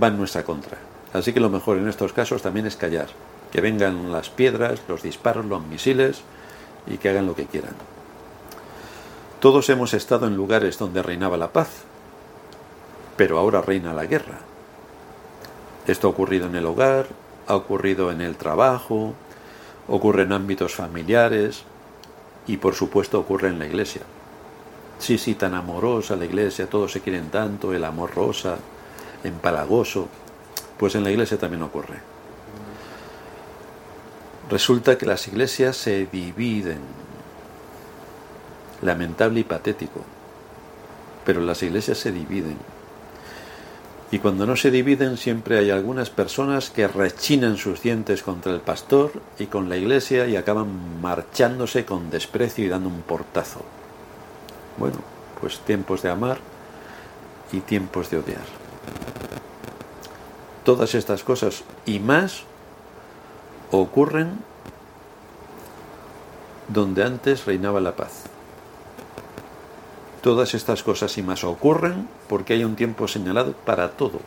va 0.02 0.08
en 0.08 0.16
nuestra 0.16 0.44
contra. 0.44 0.78
Así 1.12 1.34
que 1.34 1.40
lo 1.40 1.50
mejor 1.50 1.76
en 1.76 1.86
estos 1.86 2.14
casos 2.14 2.40
también 2.40 2.66
es 2.66 2.76
callar, 2.76 3.08
que 3.52 3.60
vengan 3.60 4.10
las 4.10 4.30
piedras, 4.30 4.80
los 4.88 5.02
disparos, 5.02 5.44
los 5.44 5.62
misiles 5.66 6.22
y 6.86 6.96
que 6.96 7.10
hagan 7.10 7.26
lo 7.26 7.36
que 7.36 7.44
quieran. 7.44 7.74
Todos 9.40 9.68
hemos 9.68 9.92
estado 9.92 10.26
en 10.26 10.36
lugares 10.36 10.78
donde 10.78 11.02
reinaba 11.02 11.36
la 11.36 11.52
paz, 11.52 11.68
pero 13.18 13.38
ahora 13.38 13.60
reina 13.60 13.92
la 13.92 14.06
guerra. 14.06 14.38
Esto 15.86 16.06
ha 16.06 16.10
ocurrido 16.12 16.46
en 16.46 16.56
el 16.56 16.64
hogar, 16.64 17.08
ha 17.46 17.54
ocurrido 17.54 18.10
en 18.10 18.22
el 18.22 18.36
trabajo, 18.36 19.12
ocurre 19.86 20.22
en 20.22 20.32
ámbitos 20.32 20.74
familiares 20.74 21.64
y 22.46 22.56
por 22.56 22.74
supuesto 22.74 23.18
ocurre 23.18 23.48
en 23.48 23.58
la 23.58 23.66
iglesia. 23.66 24.02
Sí, 24.98 25.18
sí, 25.18 25.34
tan 25.34 25.54
amorosa 25.54 26.16
la 26.16 26.24
iglesia, 26.24 26.68
todos 26.68 26.92
se 26.92 27.00
quieren 27.00 27.30
tanto, 27.30 27.72
el 27.72 27.84
amor 27.84 28.14
rosa, 28.14 28.56
empalagoso, 29.24 30.08
pues 30.78 30.94
en 30.94 31.04
la 31.04 31.10
iglesia 31.10 31.38
también 31.38 31.62
ocurre. 31.62 31.98
Resulta 34.50 34.96
que 34.96 35.06
las 35.06 35.26
iglesias 35.28 35.76
se 35.76 36.06
dividen, 36.06 36.78
lamentable 38.82 39.40
y 39.40 39.44
patético, 39.44 40.00
pero 41.24 41.40
las 41.40 41.62
iglesias 41.62 41.98
se 41.98 42.12
dividen. 42.12 42.56
Y 44.12 44.20
cuando 44.20 44.46
no 44.46 44.54
se 44.54 44.70
dividen 44.70 45.16
siempre 45.16 45.58
hay 45.58 45.70
algunas 45.70 46.10
personas 46.10 46.70
que 46.70 46.86
rechinan 46.86 47.56
sus 47.56 47.82
dientes 47.82 48.22
contra 48.22 48.52
el 48.52 48.60
pastor 48.60 49.10
y 49.38 49.46
con 49.46 49.68
la 49.68 49.76
iglesia 49.76 50.26
y 50.28 50.36
acaban 50.36 51.00
marchándose 51.00 51.84
con 51.84 52.08
desprecio 52.10 52.64
y 52.64 52.68
dando 52.68 52.88
un 52.88 53.02
portazo. 53.02 53.62
Bueno, 54.78 54.98
pues 55.40 55.58
tiempos 55.60 56.02
de 56.02 56.10
amar 56.10 56.38
y 57.52 57.60
tiempos 57.60 58.10
de 58.10 58.18
odiar. 58.18 58.44
Todas 60.64 60.94
estas 60.94 61.24
cosas 61.24 61.64
y 61.84 61.98
más 61.98 62.42
ocurren 63.72 64.38
donde 66.68 67.04
antes 67.04 67.44
reinaba 67.44 67.80
la 67.80 67.96
paz. 67.96 68.24
Todas 70.26 70.54
estas 70.54 70.82
cosas 70.82 71.16
y 71.18 71.22
más 71.22 71.44
ocurren 71.44 72.08
porque 72.28 72.54
hay 72.54 72.64
un 72.64 72.74
tiempo 72.74 73.06
señalado 73.06 73.52
para 73.52 73.92
todo. 73.92 74.18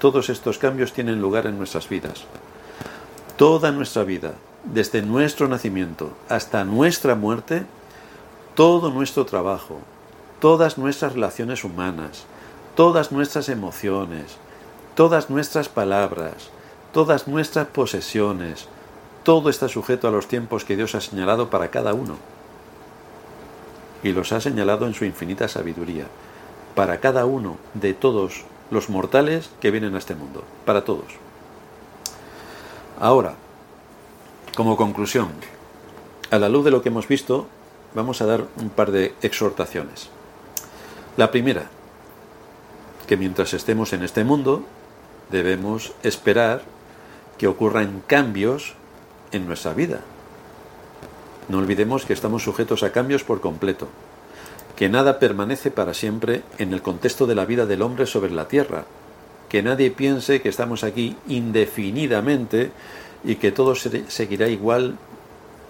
Todos 0.00 0.28
estos 0.28 0.58
cambios 0.58 0.92
tienen 0.92 1.20
lugar 1.20 1.46
en 1.46 1.56
nuestras 1.56 1.88
vidas. 1.88 2.24
Toda 3.36 3.70
nuestra 3.70 4.02
vida, 4.02 4.32
desde 4.64 5.00
nuestro 5.02 5.46
nacimiento 5.46 6.10
hasta 6.28 6.64
nuestra 6.64 7.14
muerte, 7.14 7.64
todo 8.56 8.90
nuestro 8.90 9.24
trabajo, 9.24 9.78
todas 10.40 10.78
nuestras 10.78 11.12
relaciones 11.12 11.62
humanas, 11.62 12.24
todas 12.74 13.12
nuestras 13.12 13.48
emociones, 13.50 14.34
todas 14.96 15.30
nuestras 15.30 15.68
palabras, 15.68 16.50
todas 16.92 17.28
nuestras 17.28 17.68
posesiones, 17.68 18.66
todo 19.22 19.48
está 19.48 19.68
sujeto 19.68 20.08
a 20.08 20.10
los 20.10 20.26
tiempos 20.26 20.64
que 20.64 20.74
Dios 20.74 20.96
ha 20.96 21.00
señalado 21.00 21.50
para 21.50 21.70
cada 21.70 21.94
uno 21.94 22.16
y 24.02 24.12
los 24.12 24.32
ha 24.32 24.40
señalado 24.40 24.86
en 24.86 24.94
su 24.94 25.04
infinita 25.04 25.48
sabiduría, 25.48 26.06
para 26.74 27.00
cada 27.00 27.26
uno 27.26 27.56
de 27.74 27.94
todos 27.94 28.44
los 28.70 28.88
mortales 28.88 29.50
que 29.60 29.70
vienen 29.70 29.94
a 29.94 29.98
este 29.98 30.14
mundo, 30.14 30.44
para 30.64 30.84
todos. 30.84 31.04
Ahora, 32.98 33.34
como 34.56 34.76
conclusión, 34.76 35.28
a 36.30 36.38
la 36.38 36.48
luz 36.48 36.64
de 36.64 36.70
lo 36.70 36.82
que 36.82 36.88
hemos 36.88 37.08
visto, 37.08 37.46
vamos 37.94 38.22
a 38.22 38.26
dar 38.26 38.44
un 38.56 38.70
par 38.70 38.90
de 38.90 39.14
exhortaciones. 39.22 40.08
La 41.16 41.30
primera, 41.30 41.66
que 43.06 43.16
mientras 43.16 43.52
estemos 43.52 43.92
en 43.92 44.02
este 44.02 44.24
mundo, 44.24 44.64
debemos 45.30 45.92
esperar 46.02 46.62
que 47.36 47.48
ocurran 47.48 48.02
cambios 48.06 48.74
en 49.32 49.46
nuestra 49.46 49.74
vida, 49.74 50.00
no 51.52 51.58
olvidemos 51.58 52.06
que 52.06 52.14
estamos 52.14 52.42
sujetos 52.42 52.82
a 52.82 52.92
cambios 52.92 53.24
por 53.24 53.42
completo, 53.42 53.86
que 54.74 54.88
nada 54.88 55.18
permanece 55.18 55.70
para 55.70 55.92
siempre 55.92 56.42
en 56.56 56.72
el 56.72 56.80
contexto 56.80 57.26
de 57.26 57.34
la 57.34 57.44
vida 57.44 57.66
del 57.66 57.82
hombre 57.82 58.06
sobre 58.06 58.30
la 58.30 58.48
tierra, 58.48 58.86
que 59.50 59.62
nadie 59.62 59.90
piense 59.90 60.40
que 60.40 60.48
estamos 60.48 60.82
aquí 60.82 61.14
indefinidamente 61.28 62.72
y 63.22 63.34
que 63.34 63.52
todo 63.52 63.74
seguirá 63.74 64.48
igual 64.48 64.96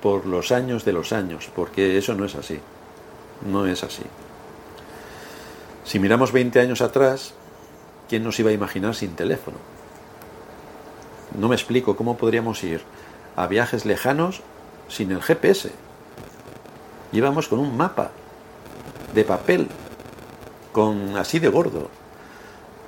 por 0.00 0.24
los 0.24 0.52
años 0.52 0.84
de 0.84 0.92
los 0.92 1.12
años, 1.12 1.50
porque 1.52 1.98
eso 1.98 2.14
no 2.14 2.26
es 2.26 2.36
así, 2.36 2.60
no 3.50 3.66
es 3.66 3.82
así. 3.82 4.04
Si 5.84 5.98
miramos 5.98 6.30
20 6.30 6.60
años 6.60 6.80
atrás, 6.80 7.34
¿quién 8.08 8.22
nos 8.22 8.38
iba 8.38 8.50
a 8.50 8.54
imaginar 8.54 8.94
sin 8.94 9.16
teléfono? 9.16 9.56
No 11.36 11.48
me 11.48 11.56
explico 11.56 11.96
cómo 11.96 12.16
podríamos 12.16 12.62
ir 12.62 12.82
a 13.34 13.48
viajes 13.48 13.84
lejanos 13.84 14.42
sin 14.92 15.10
el 15.10 15.22
GPS. 15.22 15.70
Íbamos 17.12 17.48
con 17.48 17.58
un 17.58 17.76
mapa 17.76 18.10
de 19.14 19.24
papel, 19.24 19.68
con 20.72 21.16
así 21.16 21.38
de 21.38 21.48
gordo, 21.48 21.90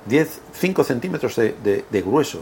10, 0.05 0.41
5 0.53 0.83
centímetros 0.83 1.35
de, 1.35 1.85
de 1.89 2.01
grueso, 2.01 2.41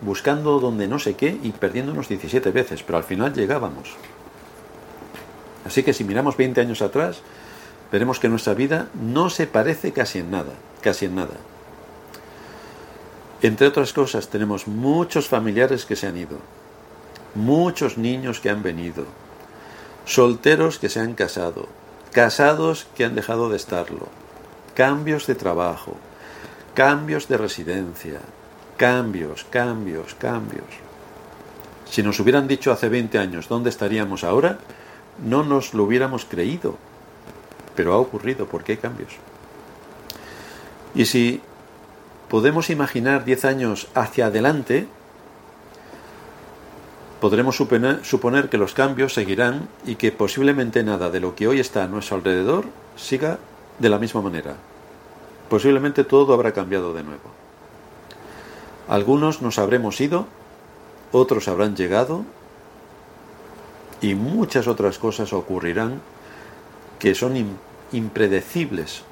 buscando 0.00 0.60
donde 0.60 0.88
no 0.88 0.98
sé 0.98 1.14
qué 1.14 1.38
y 1.42 1.50
perdiéndonos 1.50 2.08
17 2.08 2.50
veces, 2.50 2.82
pero 2.82 2.98
al 2.98 3.04
final 3.04 3.34
llegábamos. 3.34 3.96
Así 5.64 5.82
que 5.82 5.92
si 5.92 6.04
miramos 6.04 6.36
20 6.36 6.60
años 6.60 6.82
atrás, 6.82 7.20
veremos 7.92 8.18
que 8.18 8.28
nuestra 8.28 8.54
vida 8.54 8.88
no 8.94 9.30
se 9.30 9.46
parece 9.46 9.92
casi 9.92 10.20
en 10.20 10.30
nada, 10.30 10.52
casi 10.80 11.06
en 11.06 11.16
nada. 11.16 11.34
Entre 13.42 13.66
otras 13.66 13.92
cosas, 13.92 14.28
tenemos 14.28 14.66
muchos 14.66 15.28
familiares 15.28 15.84
que 15.84 15.96
se 15.96 16.06
han 16.06 16.16
ido, 16.16 16.38
muchos 17.34 17.98
niños 17.98 18.40
que 18.40 18.50
han 18.50 18.62
venido, 18.62 19.04
solteros 20.04 20.78
que 20.78 20.88
se 20.88 21.00
han 21.00 21.14
casado, 21.14 21.68
casados 22.12 22.86
que 22.96 23.04
han 23.04 23.14
dejado 23.14 23.48
de 23.48 23.56
estarlo, 23.56 24.08
cambios 24.74 25.26
de 25.26 25.34
trabajo, 25.34 25.96
cambios 26.74 27.28
de 27.28 27.36
residencia, 27.36 28.20
cambios, 28.76 29.44
cambios, 29.50 30.14
cambios. 30.14 30.64
Si 31.90 32.02
nos 32.02 32.20
hubieran 32.20 32.46
dicho 32.46 32.70
hace 32.72 32.88
20 32.88 33.18
años 33.18 33.48
dónde 33.48 33.68
estaríamos 33.68 34.22
ahora, 34.22 34.58
no 35.24 35.42
nos 35.42 35.74
lo 35.74 35.84
hubiéramos 35.84 36.24
creído. 36.24 36.76
Pero 37.74 37.94
ha 37.94 37.98
ocurrido. 37.98 38.46
Porque 38.46 38.72
hay 38.72 38.78
cambios. 38.78 39.12
Y 40.94 41.06
si 41.06 41.40
podemos 42.28 42.70
imaginar 42.70 43.24
10 43.24 43.44
años 43.44 43.88
hacia 43.94 44.26
adelante, 44.26 44.86
podremos 47.20 47.56
suponer, 47.56 48.48
que 48.48 48.58
los 48.58 48.74
cambios 48.74 49.14
seguirán 49.14 49.68
y 49.86 49.96
que 49.96 50.10
posiblemente 50.10 50.82
nada 50.82 51.10
de 51.10 51.20
lo 51.20 51.34
que 51.34 51.46
hoy 51.46 51.60
está 51.60 51.84
a 51.84 51.86
nuestro 51.86 52.16
alrededor 52.16 52.64
siga 52.96 53.38
de 53.78 53.88
la 53.88 53.98
misma 53.98 54.22
manera. 54.22 54.56
Posiblemente 55.48 56.04
todo 56.04 56.32
habrá 56.32 56.52
cambiado 56.52 56.94
de 56.94 57.02
nuevo. 57.02 57.30
Algunos 58.88 59.42
nos 59.42 59.58
habremos 59.58 60.00
ido, 60.00 60.26
otros 61.12 61.48
habrán 61.48 61.76
llegado 61.76 62.24
y 64.00 64.14
muchas 64.14 64.66
otras 64.66 64.98
cosas 64.98 65.32
ocurrirán 65.32 66.00
que 66.98 67.14
son 67.14 67.34
impredecibles 67.92 69.02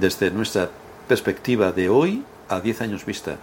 desde 0.00 0.30
nuestra 0.30 0.70
perspectiva 1.08 1.72
de 1.72 1.88
hoy 1.88 2.24
a 2.48 2.60
10 2.60 2.82
años 2.82 3.04
vista. 3.04 3.36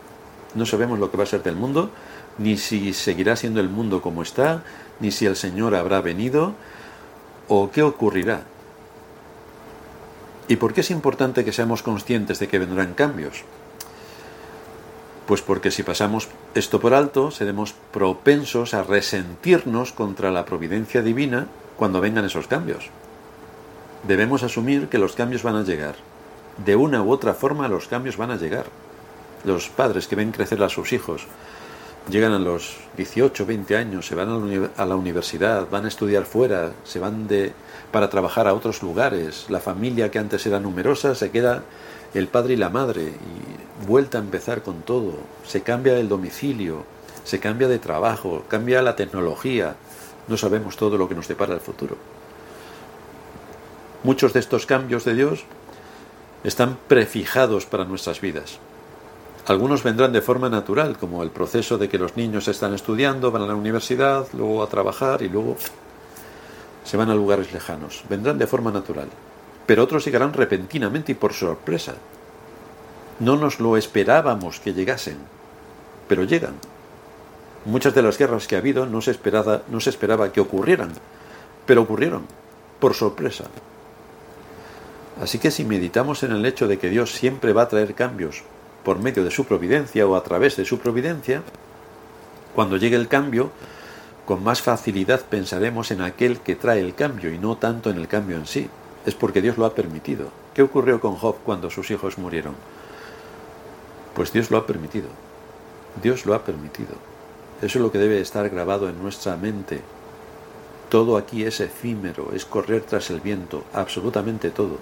No 0.55 0.65
sabemos 0.65 0.99
lo 0.99 1.11
que 1.11 1.17
va 1.17 1.23
a 1.23 1.27
ser 1.27 1.43
del 1.43 1.55
mundo, 1.55 1.91
ni 2.39 2.57
si 2.57 2.93
seguirá 2.93 3.35
siendo 3.35 3.59
el 3.59 3.69
mundo 3.69 4.01
como 4.01 4.23
está, 4.23 4.63
ni 4.99 5.11
si 5.11 5.25
el 5.25 5.35
Señor 5.35 5.75
habrá 5.75 6.01
venido, 6.01 6.53
o 7.47 7.69
qué 7.69 7.83
ocurrirá. 7.83 8.41
¿Y 10.47 10.55
por 10.55 10.73
qué 10.73 10.81
es 10.81 10.89
importante 10.89 11.45
que 11.45 11.51
seamos 11.51 11.83
conscientes 11.83 12.39
de 12.39 12.47
que 12.47 12.57
vendrán 12.57 12.95
cambios? 12.95 13.43
Pues 15.27 15.43
porque 15.43 15.69
si 15.69 15.83
pasamos 15.83 16.27
esto 16.55 16.79
por 16.79 16.95
alto, 16.95 17.29
seremos 17.29 17.75
propensos 17.91 18.73
a 18.73 18.81
resentirnos 18.81 19.91
contra 19.91 20.31
la 20.31 20.45
providencia 20.45 21.03
divina 21.03 21.45
cuando 21.77 22.01
vengan 22.01 22.25
esos 22.25 22.47
cambios. 22.47 22.89
Debemos 24.07 24.41
asumir 24.41 24.87
que 24.87 24.97
los 24.97 25.13
cambios 25.13 25.43
van 25.43 25.55
a 25.55 25.63
llegar. 25.63 25.95
De 26.65 26.75
una 26.75 27.03
u 27.03 27.11
otra 27.11 27.35
forma 27.35 27.67
los 27.67 27.87
cambios 27.87 28.17
van 28.17 28.31
a 28.31 28.37
llegar. 28.37 28.65
Los 29.45 29.69
padres 29.69 30.07
que 30.07 30.15
ven 30.15 30.31
crecer 30.31 30.63
a 30.63 30.69
sus 30.69 30.93
hijos, 30.93 31.27
llegan 32.09 32.33
a 32.33 32.39
los 32.39 32.77
18, 32.97 33.45
20 33.45 33.75
años, 33.75 34.07
se 34.07 34.15
van 34.15 34.71
a 34.77 34.85
la 34.85 34.95
universidad, 34.95 35.67
van 35.69 35.85
a 35.85 35.87
estudiar 35.87 36.25
fuera, 36.25 36.71
se 36.83 36.99
van 36.99 37.27
de, 37.27 37.53
para 37.91 38.09
trabajar 38.09 38.47
a 38.47 38.53
otros 38.53 38.81
lugares, 38.81 39.45
la 39.49 39.59
familia 39.59 40.09
que 40.11 40.19
antes 40.19 40.45
era 40.45 40.59
numerosa 40.59 41.15
se 41.15 41.31
queda 41.31 41.63
el 42.13 42.27
padre 42.27 42.53
y 42.53 42.57
la 42.57 42.69
madre 42.69 43.03
y 43.03 43.85
vuelta 43.87 44.17
a 44.17 44.21
empezar 44.21 44.63
con 44.63 44.81
todo, 44.81 45.13
se 45.45 45.61
cambia 45.61 45.97
el 45.97 46.09
domicilio, 46.09 46.83
se 47.23 47.39
cambia 47.39 47.67
de 47.67 47.79
trabajo, 47.79 48.43
cambia 48.47 48.81
la 48.81 48.95
tecnología, 48.95 49.75
no 50.27 50.37
sabemos 50.37 50.77
todo 50.77 50.97
lo 50.97 51.07
que 51.07 51.15
nos 51.15 51.27
depara 51.27 51.53
el 51.53 51.59
futuro. 51.59 51.97
Muchos 54.03 54.33
de 54.33 54.39
estos 54.39 54.65
cambios 54.65 55.05
de 55.05 55.13
Dios 55.13 55.43
están 56.43 56.77
prefijados 56.87 57.65
para 57.65 57.85
nuestras 57.85 58.21
vidas. 58.21 58.59
Algunos 59.49 59.83
vendrán 59.83 60.13
de 60.13 60.21
forma 60.21 60.47
natural, 60.47 60.97
como 60.97 61.21
el 61.23 61.31
proceso 61.31 61.77
de 61.77 61.89
que 61.89 61.97
los 61.97 62.15
niños 62.15 62.47
están 62.47 62.73
estudiando, 62.73 63.31
van 63.31 63.41
a 63.41 63.47
la 63.47 63.55
universidad, 63.55 64.25
luego 64.31 64.63
a 64.63 64.69
trabajar 64.69 65.21
y 65.21 65.27
luego 65.27 65.57
se 66.85 66.95
van 66.95 67.09
a 67.09 67.15
lugares 67.15 67.51
lejanos. 67.51 68.05
Vendrán 68.07 68.37
de 68.37 68.47
forma 68.47 68.71
natural 68.71 69.09
pero 69.69 69.83
otros 69.83 70.03
llegarán 70.03 70.33
repentinamente 70.33 71.11
y 71.11 71.15
por 71.15 71.31
sorpresa. 71.31 71.93
No 73.19 73.37
nos 73.37 73.59
lo 73.59 73.77
esperábamos 73.77 74.59
que 74.59 74.73
llegasen, 74.73 75.19
pero 76.07 76.23
llegan. 76.23 76.55
Muchas 77.65 77.93
de 77.93 78.01
las 78.01 78.17
guerras 78.17 78.47
que 78.47 78.55
ha 78.55 78.57
habido 78.57 78.87
no 78.87 78.99
se, 78.99 79.11
esperaba, 79.11 79.61
no 79.69 79.79
se 79.79 79.91
esperaba 79.91 80.31
que 80.31 80.41
ocurrieran, 80.41 80.91
pero 81.67 81.83
ocurrieron, 81.83 82.23
por 82.79 82.95
sorpresa. 82.95 83.43
Así 85.21 85.37
que 85.37 85.51
si 85.51 85.65
meditamos 85.65 86.23
en 86.23 86.31
el 86.31 86.47
hecho 86.47 86.67
de 86.67 86.79
que 86.79 86.89
Dios 86.89 87.11
siempre 87.11 87.53
va 87.53 87.61
a 87.61 87.69
traer 87.69 87.93
cambios 87.93 88.41
por 88.83 88.99
medio 88.99 89.23
de 89.23 89.31
su 89.31 89.45
providencia 89.45 90.07
o 90.07 90.15
a 90.15 90.23
través 90.23 90.55
de 90.55 90.65
su 90.65 90.79
providencia, 90.79 91.43
cuando 92.55 92.77
llegue 92.77 92.95
el 92.95 93.07
cambio, 93.07 93.51
con 94.25 94.43
más 94.43 94.61
facilidad 94.61 95.21
pensaremos 95.21 95.91
en 95.91 96.01
aquel 96.01 96.39
que 96.39 96.55
trae 96.55 96.81
el 96.81 96.95
cambio 96.95 97.33
y 97.33 97.37
no 97.37 97.57
tanto 97.57 97.89
en 97.89 97.97
el 97.97 98.07
cambio 98.07 98.37
en 98.37 98.45
sí 98.45 98.69
es 99.05 99.15
porque 99.15 99.41
Dios 99.41 99.57
lo 99.57 99.65
ha 99.65 99.73
permitido. 99.73 100.29
¿Qué 100.53 100.61
ocurrió 100.61 100.99
con 100.99 101.15
Job 101.15 101.37
cuando 101.43 101.69
sus 101.69 101.89
hijos 101.91 102.17
murieron? 102.17 102.55
Pues 104.13 104.31
Dios 104.33 104.51
lo 104.51 104.57
ha 104.57 104.65
permitido. 104.65 105.07
Dios 106.01 106.25
lo 106.25 106.33
ha 106.33 106.43
permitido. 106.43 106.93
Eso 107.61 107.79
es 107.79 107.83
lo 107.83 107.91
que 107.91 107.97
debe 107.97 108.21
estar 108.21 108.49
grabado 108.49 108.89
en 108.89 109.01
nuestra 109.01 109.35
mente. 109.35 109.81
Todo 110.89 111.17
aquí 111.17 111.43
es 111.43 111.59
efímero, 111.59 112.31
es 112.33 112.45
correr 112.45 112.83
tras 112.83 113.09
el 113.09 113.19
viento, 113.19 113.63
absolutamente 113.73 114.49
todo. 114.49 114.77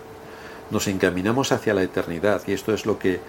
Nos 0.72 0.88
encaminamos 0.88 1.52
hacia 1.52 1.74
la 1.74 1.84
eternidad 1.84 2.42
y 2.48 2.54
esto 2.54 2.74
es 2.74 2.86
lo 2.86 3.00
que 3.00 3.20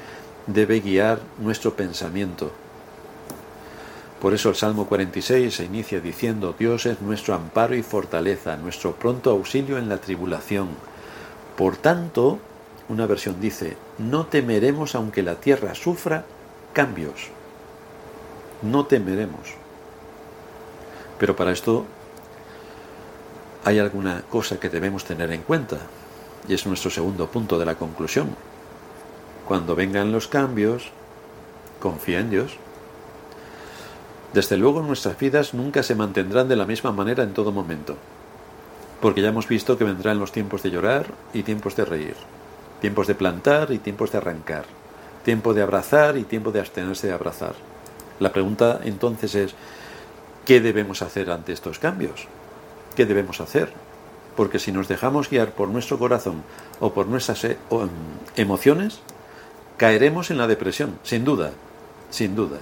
debe 0.48 0.80
guiar 0.80 1.20
nuestro 1.38 1.74
pensamiento. 1.74 2.50
Por 4.20 4.34
eso 4.34 4.48
el 4.48 4.56
Salmo 4.56 4.86
46 4.86 5.54
se 5.54 5.64
inicia 5.64 6.00
diciendo, 6.00 6.54
Dios 6.58 6.86
es 6.86 7.00
nuestro 7.00 7.34
amparo 7.34 7.76
y 7.76 7.82
fortaleza, 7.82 8.56
nuestro 8.56 8.96
pronto 8.96 9.30
auxilio 9.30 9.78
en 9.78 9.88
la 9.88 9.98
tribulación. 9.98 10.70
Por 11.56 11.76
tanto, 11.76 12.40
una 12.88 13.06
versión 13.06 13.40
dice, 13.40 13.76
no 13.98 14.26
temeremos 14.26 14.94
aunque 14.94 15.22
la 15.22 15.36
tierra 15.36 15.74
sufra 15.74 16.24
cambios. 16.72 17.28
No 18.62 18.86
temeremos. 18.86 19.54
Pero 21.18 21.36
para 21.36 21.52
esto 21.52 21.84
hay 23.64 23.78
alguna 23.78 24.22
cosa 24.22 24.58
que 24.58 24.70
debemos 24.70 25.04
tener 25.04 25.30
en 25.30 25.42
cuenta, 25.42 25.76
y 26.48 26.54
es 26.54 26.66
nuestro 26.66 26.90
segundo 26.90 27.28
punto 27.28 27.58
de 27.58 27.66
la 27.66 27.74
conclusión. 27.74 28.34
Cuando 29.48 29.74
vengan 29.74 30.12
los 30.12 30.28
cambios, 30.28 30.90
confía 31.80 32.20
en 32.20 32.28
Dios. 32.28 32.58
Desde 34.34 34.58
luego 34.58 34.82
nuestras 34.82 35.18
vidas 35.18 35.54
nunca 35.54 35.82
se 35.82 35.94
mantendrán 35.94 36.48
de 36.48 36.56
la 36.56 36.66
misma 36.66 36.92
manera 36.92 37.22
en 37.22 37.32
todo 37.32 37.50
momento, 37.50 37.96
porque 39.00 39.22
ya 39.22 39.30
hemos 39.30 39.48
visto 39.48 39.78
que 39.78 39.84
vendrán 39.84 40.18
los 40.18 40.32
tiempos 40.32 40.62
de 40.62 40.70
llorar 40.70 41.06
y 41.32 41.44
tiempos 41.44 41.76
de 41.76 41.86
reír, 41.86 42.14
tiempos 42.82 43.06
de 43.06 43.14
plantar 43.14 43.72
y 43.72 43.78
tiempos 43.78 44.12
de 44.12 44.18
arrancar, 44.18 44.66
tiempo 45.24 45.54
de 45.54 45.62
abrazar 45.62 46.18
y 46.18 46.24
tiempo 46.24 46.52
de 46.52 46.60
abstenerse 46.60 47.06
de 47.06 47.14
abrazar. 47.14 47.54
La 48.20 48.34
pregunta 48.34 48.80
entonces 48.84 49.34
es, 49.34 49.54
¿qué 50.44 50.60
debemos 50.60 51.00
hacer 51.00 51.30
ante 51.30 51.54
estos 51.54 51.78
cambios? 51.78 52.28
¿Qué 52.94 53.06
debemos 53.06 53.40
hacer? 53.40 53.72
Porque 54.36 54.58
si 54.58 54.72
nos 54.72 54.88
dejamos 54.88 55.30
guiar 55.30 55.52
por 55.52 55.68
nuestro 55.68 55.98
corazón 55.98 56.42
o 56.80 56.92
por 56.92 57.06
nuestras 57.06 57.44
eh, 57.44 57.56
em, 57.70 57.88
emociones, 58.36 59.00
caeremos 59.78 60.30
en 60.30 60.36
la 60.36 60.46
depresión, 60.46 60.98
sin 61.02 61.24
duda, 61.24 61.52
sin 62.10 62.36
duda. 62.36 62.58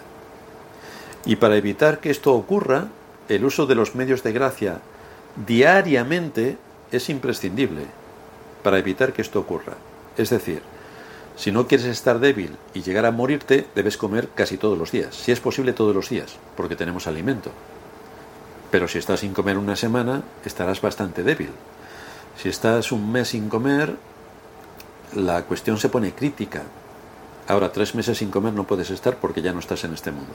Y 1.25 1.37
para 1.37 1.57
evitar 1.57 1.99
que 1.99 2.11
esto 2.11 2.35
ocurra, 2.35 2.87
el 3.29 3.45
uso 3.45 3.67
de 3.67 3.75
los 3.75 3.97
medios 3.97 4.23
de 4.23 4.33
gracia 4.33 4.79
diariamente 5.45 6.57
es 6.93 7.09
imprescindible 7.09 7.87
para 8.63 8.79
evitar 8.79 9.13
que 9.13 9.23
esto 9.23 9.41
ocurra. 9.41 9.75
Es 10.17 10.31
decir, 10.31 10.63
si 11.37 11.51
no 11.51 11.67
quieres 11.67 11.87
estar 11.87 12.21
débil 12.21 12.57
y 12.73 12.83
llegar 12.83 13.05
a 13.07 13.11
morirte, 13.11 13.67
debes 13.75 13.97
comer 13.97 14.29
casi 14.35 14.57
todos 14.57 14.79
los 14.79 14.93
días, 14.93 15.15
si 15.15 15.33
es 15.33 15.41
posible 15.41 15.73
todos 15.73 15.95
los 15.95 16.09
días, 16.09 16.37
porque 16.57 16.77
tenemos 16.77 17.07
alimento. 17.07 17.51
Pero 18.71 18.89
si 18.89 18.99
estás 18.99 19.21
sin 19.21 19.35
comer 19.35 19.59
una 19.59 19.77
semana, 19.77 20.23
estarás 20.45 20.81
bastante 20.81 21.23
débil. 21.23 21.51
Si 22.37 22.49
estás 22.49 22.93
un 22.93 23.11
mes 23.11 23.29
sin 23.29 23.49
comer, 23.49 23.97
la 25.15 25.43
cuestión 25.45 25.79
se 25.79 25.89
pone 25.89 26.13
crítica. 26.13 26.63
Ahora, 27.49 27.73
tres 27.73 27.95
meses 27.95 28.19
sin 28.19 28.31
comer 28.31 28.53
no 28.53 28.65
puedes 28.65 28.91
estar 28.91 29.17
porque 29.17 29.43
ya 29.43 29.53
no 29.53 29.61
estás 29.61 29.85
en 29.85 29.95
este 29.95 30.11
mundo. 30.11 30.33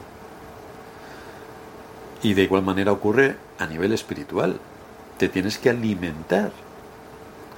Y 2.24 2.34
de 2.34 2.44
igual 2.44 2.64
manera 2.64 2.92
ocurre 2.92 3.36
a 3.60 3.66
nivel 3.66 3.92
espiritual. 3.92 4.60
Te 5.18 5.28
tienes 5.28 5.58
que 5.58 5.70
alimentar. 5.70 6.52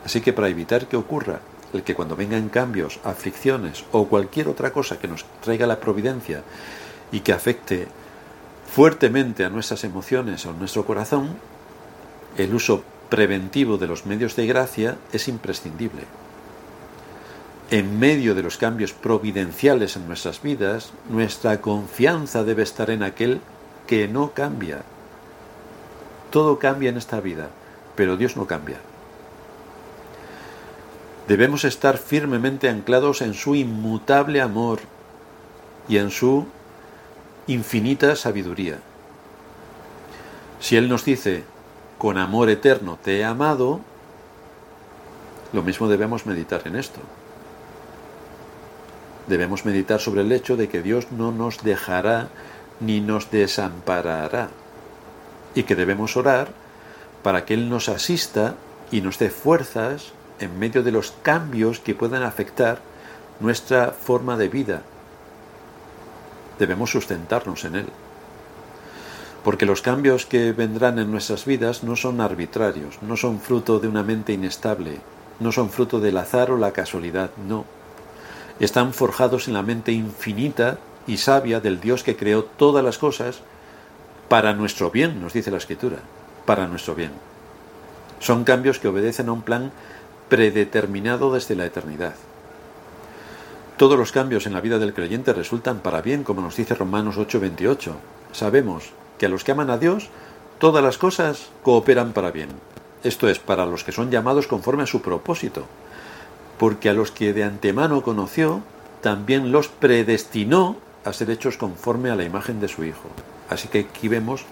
Así 0.06 0.22
que 0.22 0.34
para 0.34 0.48
evitar 0.48 0.88
que 0.88 0.98
ocurra 0.98 1.40
el 1.74 1.84
que 1.84 1.96
cuando 1.96 2.16
vengan 2.16 2.50
cambios, 2.50 3.00
aflicciones 3.04 3.84
o 3.92 4.08
cualquier 4.08 4.48
otra 4.48 4.72
cosa 4.72 5.00
que 5.00 5.08
nos 5.08 5.26
traiga 5.42 5.68
la 5.68 5.80
providencia 5.80 6.44
y 7.12 7.22
que 7.22 7.34
afecte 7.34 7.88
fuertemente 8.72 9.46
a 9.46 9.50
nuestras 9.50 9.84
emociones 9.84 10.46
o 10.46 10.52
a 10.52 10.54
nuestro 10.54 10.86
corazón, 10.86 11.36
el 12.38 12.54
uso 12.54 12.84
preventivo 13.10 13.78
de 13.78 13.88
los 13.88 14.06
medios 14.06 14.36
de 14.36 14.48
gracia 14.48 14.98
es 15.12 15.28
imprescindible. 15.28 16.04
En 17.70 18.00
medio 18.00 18.36
de 18.36 18.44
los 18.44 18.58
cambios 18.58 18.94
providenciales 18.94 19.96
en 19.96 20.08
nuestras 20.08 20.42
vidas, 20.42 20.92
nuestra 21.10 21.62
confianza 21.62 22.44
debe 22.44 22.64
estar 22.64 22.90
en 22.90 23.04
aquel 23.04 23.42
que 23.88 24.08
no 24.08 24.32
cambia. 24.32 24.84
Todo 26.30 26.60
cambia 26.60 26.90
en 26.90 26.98
esta 26.98 27.20
vida, 27.20 27.50
pero 27.96 28.18
Dios 28.18 28.38
no 28.38 28.46
cambia. 28.46 28.78
Debemos 31.28 31.64
estar 31.64 31.98
firmemente 31.98 32.70
anclados 32.70 33.22
en 33.22 33.34
su 33.34 33.56
inmutable 33.56 34.42
amor 34.42 34.80
y 35.88 35.98
en 35.98 36.12
su 36.12 36.46
infinita 37.48 38.16
sabiduría. 38.16 38.80
Si 40.60 40.76
Él 40.76 40.90
nos 40.90 41.06
dice, 41.06 41.44
con 41.98 42.18
amor 42.18 42.50
eterno 42.50 43.00
te 43.02 43.20
he 43.20 43.26
amado, 43.26 43.80
lo 45.54 45.64
mismo 45.64 45.88
debemos 45.88 46.26
meditar 46.26 46.62
en 46.66 46.76
esto. 46.76 47.00
Debemos 49.28 49.66
meditar 49.66 50.00
sobre 50.00 50.22
el 50.22 50.32
hecho 50.32 50.58
de 50.58 50.68
que 50.68 50.82
Dios 50.82 51.12
no 51.12 51.32
nos 51.32 51.64
dejará 51.64 52.30
ni 52.80 53.00
nos 53.02 53.32
desamparará. 53.32 54.50
y 55.56 55.64
que 55.64 55.76
debemos 55.76 56.18
orar 56.18 56.48
para 57.22 57.46
que 57.46 57.54
Él 57.54 57.70
nos 57.70 57.88
asista 57.88 58.56
y 58.92 59.02
nos 59.02 59.20
dé 59.20 59.30
fuerzas 59.30 60.14
en 60.40 60.58
medio 60.58 60.84
de 60.84 60.92
los 60.92 61.14
cambios 61.22 61.80
que 61.80 61.96
puedan 61.96 62.24
afectar 62.24 62.80
nuestra 63.40 63.92
forma 63.92 64.36
de 64.36 64.50
vida. 64.50 64.82
Debemos 66.60 66.92
sustentarnos 66.92 67.66
en 67.66 67.76
Él. 67.76 67.86
Porque 69.44 69.66
los 69.66 69.82
cambios 69.82 70.26
que 70.26 70.54
vendrán 70.54 71.00
en 71.00 71.12
nuestras 71.12 71.46
vidas 71.46 71.84
no 71.84 71.96
son 71.96 72.22
arbitrarios, 72.22 73.02
no 73.02 73.18
son 73.18 73.40
fruto 73.40 73.80
de 73.80 73.88
una 73.88 74.04
mente 74.04 74.34
inestable, 74.34 75.00
no 75.40 75.52
son 75.52 75.70
fruto 75.70 76.00
del 76.00 76.18
azar 76.18 76.52
o 76.52 76.58
la 76.58 76.72
casualidad, 76.72 77.32
no. 77.48 77.66
Están 78.60 78.94
forjados 78.94 79.48
en 79.48 79.54
la 79.54 79.64
mente 79.64 79.92
infinita 79.92 80.78
y 81.08 81.18
sabia 81.18 81.60
del 81.60 81.82
Dios 81.82 82.04
que 82.04 82.16
creó 82.16 82.44
todas 82.44 82.84
las 82.84 82.98
cosas 82.98 83.40
para 84.30 84.54
nuestro 84.54 84.90
bien, 84.90 85.22
nos 85.22 85.34
dice 85.34 85.52
la 85.52 85.58
Escritura, 85.58 85.98
para 86.46 86.68
nuestro 86.68 86.96
bien. 86.96 87.12
Son 88.20 88.44
cambios 88.44 88.80
que 88.80 88.88
obedecen 88.88 89.30
a 89.30 89.34
un 89.34 89.42
plan 89.42 89.72
predeterminado 90.30 91.34
desde 91.34 91.56
la 91.56 91.66
eternidad. 91.66 92.16
Todos 93.78 93.98
los 93.98 94.12
cambios 94.12 94.46
en 94.46 94.54
la 94.54 94.62
vida 94.62 94.80
del 94.80 94.94
creyente 94.94 95.34
resultan 95.34 95.80
para 95.80 96.02
bien, 96.02 96.24
como 96.24 96.42
nos 96.42 96.56
dice 96.56 96.76
Romanos 96.76 97.18
8:28. 97.18 97.96
Sabemos 98.32 98.92
que 99.18 99.26
a 99.26 99.30
los 99.30 99.44
que 99.44 99.52
aman 99.52 99.70
a 99.70 99.78
Dios, 99.78 100.10
todas 100.60 100.84
las 100.84 100.98
cosas 100.98 101.50
cooperan 101.64 102.14
para 102.14 102.32
bien. 102.32 102.50
Esto 103.04 103.28
es, 103.28 103.40
para 103.40 103.66
los 103.66 103.84
que 103.84 103.92
son 103.92 104.10
llamados 104.10 104.48
conforme 104.48 104.84
a 104.84 104.88
su 104.88 105.02
propósito. 105.02 105.66
Porque 106.58 106.90
a 106.90 106.94
los 106.94 107.12
que 107.12 107.34
de 107.34 107.44
antemano 107.44 108.04
conoció, 108.04 108.62
también 109.02 109.52
los 109.52 109.68
predestinó 109.68 110.78
a 111.04 111.14
ser 111.14 111.30
hechos 111.30 111.58
conforme 111.58 112.10
a 112.10 112.16
la 112.16 112.24
imagen 112.24 112.60
de 112.60 112.68
su 112.68 112.84
Hijo. 112.84 113.10
Así 113.50 113.68
que 113.68 113.88
aquí 113.92 114.08
vemos 114.08 114.46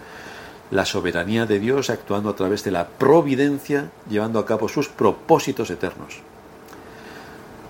la 0.70 0.84
soberanía 0.84 1.46
de 1.46 1.58
Dios 1.58 1.90
actuando 1.90 2.30
a 2.30 2.36
través 2.36 2.64
de 2.64 2.70
la 2.70 2.88
providencia, 2.88 3.90
llevando 4.08 4.38
a 4.38 4.46
cabo 4.46 4.68
sus 4.68 4.88
propósitos 4.88 5.70
eternos. 5.70 6.20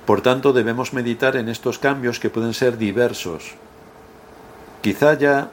Por 0.06 0.20
tanto, 0.20 0.52
debemos 0.52 0.92
meditar 0.92 1.36
en 1.36 1.48
estos 1.48 1.78
cambios 1.78 2.18
que 2.18 2.30
pueden 2.30 2.54
ser 2.54 2.76
diversos. 2.76 3.54
Quizá 4.82 5.14
ya 5.14 5.50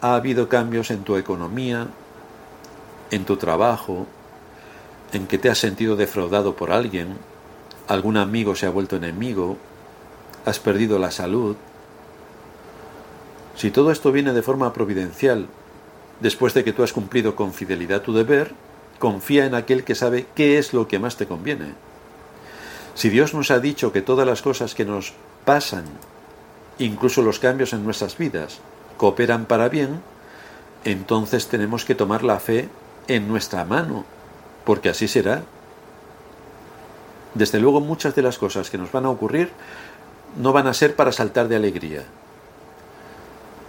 ha 0.00 0.14
habido 0.14 0.48
cambios 0.48 0.90
en 0.90 1.02
tu 1.02 1.16
economía, 1.16 1.88
en 3.10 3.24
tu 3.24 3.36
trabajo, 3.36 4.06
en 5.12 5.26
que 5.26 5.38
te 5.38 5.50
has 5.50 5.58
sentido 5.58 5.96
defraudado 5.96 6.54
por 6.54 6.70
alguien, 6.70 7.16
algún 7.88 8.16
amigo 8.16 8.54
se 8.54 8.66
ha 8.66 8.70
vuelto 8.70 8.96
enemigo, 8.96 9.56
has 10.44 10.58
perdido 10.58 10.98
la 10.98 11.10
salud. 11.10 11.56
Si 13.56 13.70
todo 13.70 13.90
esto 13.90 14.12
viene 14.12 14.32
de 14.32 14.42
forma 14.42 14.72
providencial, 14.72 15.46
después 16.20 16.54
de 16.54 16.64
que 16.64 16.72
tú 16.72 16.82
has 16.82 16.92
cumplido 16.92 17.36
con 17.36 17.52
fidelidad 17.52 18.02
tu 18.02 18.12
deber, 18.12 18.52
confía 18.98 19.46
en 19.46 19.54
aquel 19.54 19.84
que 19.84 19.94
sabe 19.94 20.26
qué 20.34 20.58
es 20.58 20.72
lo 20.72 20.88
que 20.88 20.98
más 20.98 21.16
te 21.16 21.26
conviene. 21.26 21.74
Si 22.94 23.10
Dios 23.10 23.34
nos 23.34 23.50
ha 23.50 23.60
dicho 23.60 23.92
que 23.92 24.02
todas 24.02 24.26
las 24.26 24.42
cosas 24.42 24.74
que 24.74 24.84
nos 24.84 25.12
pasan, 25.44 25.84
incluso 26.78 27.22
los 27.22 27.38
cambios 27.38 27.72
en 27.72 27.84
nuestras 27.84 28.16
vidas, 28.16 28.60
cooperan 28.96 29.44
para 29.44 29.68
bien, 29.68 30.00
entonces 30.84 31.48
tenemos 31.48 31.84
que 31.84 31.94
tomar 31.94 32.22
la 32.22 32.40
fe 32.40 32.68
en 33.08 33.28
nuestra 33.28 33.64
mano, 33.64 34.04
porque 34.64 34.88
así 34.88 35.08
será. 35.08 35.42
Desde 37.36 37.60
luego 37.60 37.82
muchas 37.82 38.14
de 38.14 38.22
las 38.22 38.38
cosas 38.38 38.70
que 38.70 38.78
nos 38.78 38.90
van 38.90 39.04
a 39.04 39.10
ocurrir 39.10 39.50
no 40.38 40.54
van 40.54 40.66
a 40.66 40.72
ser 40.72 40.96
para 40.96 41.12
saltar 41.12 41.48
de 41.48 41.56
alegría, 41.56 42.02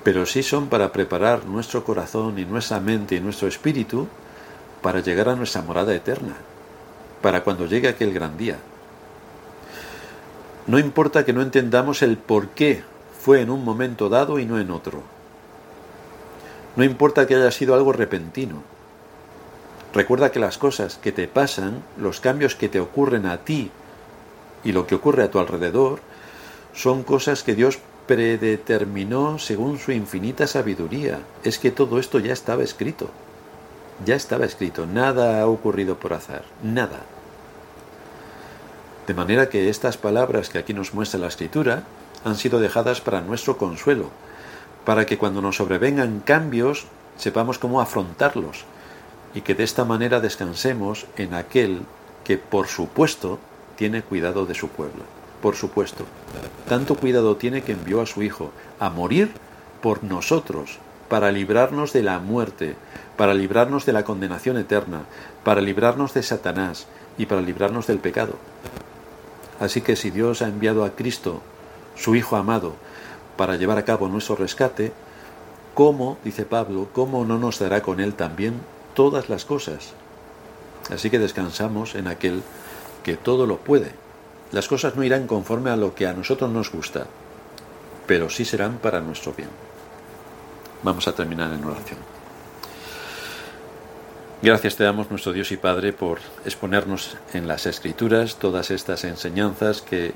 pero 0.06 0.25
sí 0.25 0.41
son 0.41 0.67
para 0.67 0.93
preparar 0.93 1.43
nuestro 1.43 1.84
corazón 1.84 2.39
y 2.39 2.45
nuestra 2.45 2.80
mente 2.80 3.15
y 3.15 3.19
nuestro 3.19 3.49
espíritu 3.49 4.08
para 4.82 5.01
llegar 5.01 5.27
a 5.27 5.36
nuestra 5.36 5.62
morada 5.63 5.93
eterna, 5.93 6.38
para 7.21 7.43
cuando 7.43 7.65
llegue 7.65 7.89
aquel 7.89 8.13
gran 8.13 8.38
día. 8.38 8.56
No 10.65 10.80
importa 10.80 11.25
que 11.25 11.34
no 11.34 11.41
entendamos 11.41 12.01
el 12.01 12.15
por 12.17 12.47
qué 12.49 12.84
fue 13.19 13.41
en 13.41 13.49
un 13.49 13.65
momento 13.65 14.08
dado 14.08 14.39
y 14.39 14.45
no 14.45 14.62
en 14.62 14.71
otro. 14.71 15.03
No 16.77 16.86
importa 16.86 17.27
que 17.27 17.36
haya 17.36 17.51
sido 17.51 17.75
algo 17.75 17.91
repentino. 17.91 18.77
Recuerda 19.97 20.31
que 20.31 20.39
las 20.39 20.60
cosas 20.60 20.99
que 21.01 21.12
te 21.12 21.27
pasan, 21.27 21.81
los 21.97 22.19
cambios 22.19 22.53
que 22.53 22.69
te 22.69 22.79
ocurren 22.79 23.25
a 23.25 23.38
ti 23.38 23.71
y 24.63 24.71
lo 24.71 24.86
que 24.86 24.93
ocurre 24.93 25.23
a 25.23 25.31
tu 25.31 25.39
alrededor, 25.39 26.01
son 26.71 27.01
cosas 27.01 27.41
que 27.41 27.55
Dios 27.55 27.79
predeterminó 28.05 29.39
según 29.39 29.79
su 29.79 29.91
infinita 29.91 30.45
sabiduría. 30.45 31.21
Es 31.43 31.57
que 31.57 31.71
todo 31.71 31.97
esto 31.97 32.19
ya 32.19 32.31
estaba 32.31 32.62
escrito. 32.62 33.10
Ya 34.05 34.13
estaba 34.13 34.45
escrito. 34.45 34.86
Nada 34.86 35.41
ha 35.41 35.47
ocurrido 35.47 35.97
por 35.97 36.13
azar. 36.13 36.43
Nada. 36.62 36.99
De 39.07 39.15
manera 39.15 39.49
que 39.49 39.67
estas 39.67 39.97
palabras 39.97 40.49
que 40.49 40.60
aquí 40.60 40.75
nos 40.75 40.93
muestra 40.93 41.19
la 41.19 41.27
escritura 41.27 41.86
han 42.23 42.36
sido 42.36 42.60
dejadas 42.60 43.01
para 43.01 43.21
nuestro 43.21 43.57
consuelo, 43.57 44.12
para 44.86 45.07
que 45.07 45.17
cuando 45.17 45.41
nos 45.41 45.55
sobrevengan 45.55 46.19
cambios 46.19 46.86
sepamos 47.17 47.57
cómo 47.57 47.81
afrontarlos 47.81 48.63
y 49.34 49.42
que 49.42 49.56
de 49.56 49.63
esta 49.63 49.86
manera 49.86 50.20
descansemos 50.20 51.06
en 51.18 51.34
aquel 51.34 51.82
que, 52.24 52.38
por 52.38 52.68
supuesto, 52.68 53.40
tiene 53.76 54.02
cuidado 54.02 54.46
de 54.46 54.56
su 54.56 54.70
pueblo. 54.70 55.04
Por 55.42 55.56
supuesto, 55.56 56.06
tanto 56.68 56.96
cuidado 56.96 57.36
tiene 57.36 57.62
que 57.62 57.74
envió 57.74 58.02
a 58.02 58.06
su 58.06 58.24
Hijo 58.24 58.52
a 58.80 58.90
morir 58.90 59.32
por 59.82 60.04
nosotros, 60.04 60.80
para 61.08 61.32
librarnos 61.32 61.94
de 61.94 62.04
la 62.04 62.20
muerte, 62.20 62.76
para 63.16 63.34
librarnos 63.34 63.86
de 63.86 63.94
la 63.94 64.04
condenación 64.04 64.58
eterna, 64.58 65.04
para 65.44 65.62
librarnos 65.62 66.13
de 66.13 66.24
Satanás 66.24 66.88
y 67.18 67.28
para 67.28 67.42
librarnos 67.42 67.88
del 67.88 68.00
pecado. 68.00 68.34
Así 69.60 69.82
que 69.82 69.96
si 69.96 70.10
Dios 70.10 70.42
ha 70.42 70.48
enviado 70.48 70.84
a 70.84 70.92
Cristo, 70.92 71.42
su 71.96 72.16
Hijo 72.16 72.36
amado, 72.36 72.76
para 73.38 73.56
llevar 73.56 73.78
a 73.78 73.86
cabo 73.86 74.08
nuestro 74.08 74.36
rescate, 74.36 74.92
¿cómo, 75.74 76.18
dice 76.24 76.46
Pablo, 76.46 76.90
cómo 76.92 77.24
no 77.26 77.38
nos 77.38 77.60
dará 77.60 77.82
con 77.82 78.00
Él 78.00 78.13
también 78.16 78.56
todas 78.97 79.29
las 79.29 79.45
cosas? 79.45 79.93
Así 80.89 81.12
que 81.12 81.19
descansamos 81.19 81.93
en 81.93 82.07
aquel 82.07 82.41
que 83.03 83.15
todo 83.15 83.45
lo 83.45 83.57
puede. 83.57 83.91
Las 84.51 84.67
cosas 84.67 84.95
no 84.95 85.03
irán 85.03 85.27
conforme 85.27 85.69
a 85.69 85.75
lo 85.75 85.93
que 85.93 86.07
a 86.07 86.13
nosotros 86.13 86.49
nos 86.49 86.71
gusta, 86.71 87.05
pero 88.07 88.31
sí 88.31 88.43
serán 88.43 88.79
para 88.79 88.99
nuestro 88.99 89.33
bien. 89.33 89.49
Vamos 90.81 91.07
a 91.07 91.13
terminar 91.13 91.53
en 91.53 91.63
oración. 91.63 91.99
Gracias 94.41 94.75
te 94.75 94.83
damos 94.83 95.12
nuestro 95.12 95.31
Dios 95.31 95.51
y 95.51 95.57
Padre 95.57 95.93
por 95.93 96.17
exponernos 96.45 97.17
en 97.33 97.47
las 97.47 97.67
Escrituras 97.67 98.38
todas 98.38 98.71
estas 98.71 99.03
enseñanzas 99.03 99.83
que 99.83 100.13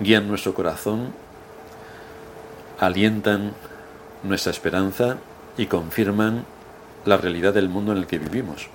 guían 0.00 0.26
nuestro 0.26 0.52
corazón 0.52 1.12
alientan 2.78 3.52
nuestra 4.24 4.50
esperanza 4.50 5.18
y 5.56 5.66
confirman 5.66 6.44
la 7.06 7.16
realidad 7.16 7.54
del 7.54 7.68
mundo 7.68 7.92
en 7.92 7.98
el 7.98 8.06
que 8.06 8.18
vivimos. 8.18 8.68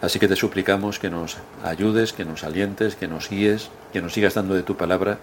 Así 0.00 0.18
que 0.18 0.28
te 0.28 0.36
suplicamos 0.36 0.98
que 0.98 1.10
nos 1.10 1.36
ayudes, 1.62 2.12
que 2.12 2.24
nos 2.24 2.42
alientes, 2.44 2.96
que 2.96 3.06
nos 3.06 3.28
guíes, 3.28 3.70
que 3.92 4.00
nos 4.00 4.14
sigas 4.14 4.34
dando 4.34 4.54
de 4.54 4.62
tu 4.62 4.76
palabra 4.76 5.18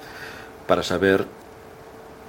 para 0.67 0.83
saber 0.83 1.25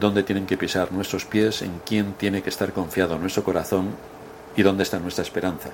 dónde 0.01 0.23
tienen 0.23 0.47
que 0.47 0.57
pisar 0.57 0.91
nuestros 0.93 1.27
pies, 1.27 1.63
en 1.63 1.81
quién 1.85 2.15
tiene 2.15 2.43
que 2.43 2.49
estar 2.49 2.73
confiado 2.73 3.19
nuestro 3.19 3.45
corazón 3.45 3.91
y 4.57 4.63
dónde 4.63 4.83
está 4.83 4.99
nuestra 4.99 5.23
esperanza, 5.23 5.71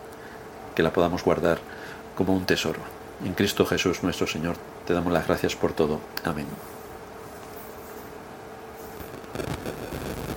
que 0.74 0.82
la 0.82 0.92
podamos 0.92 1.24
guardar 1.24 1.58
como 2.16 2.34
un 2.34 2.44
tesoro. 2.44 2.80
En 3.24 3.32
Cristo 3.32 3.64
Jesús 3.64 4.02
nuestro 4.02 4.26
Señor, 4.26 4.56
te 4.86 4.92
damos 4.92 5.12
las 5.12 5.26
gracias 5.26 5.54
por 5.56 5.72
todo. 5.72 6.00
Amén. 6.24 6.46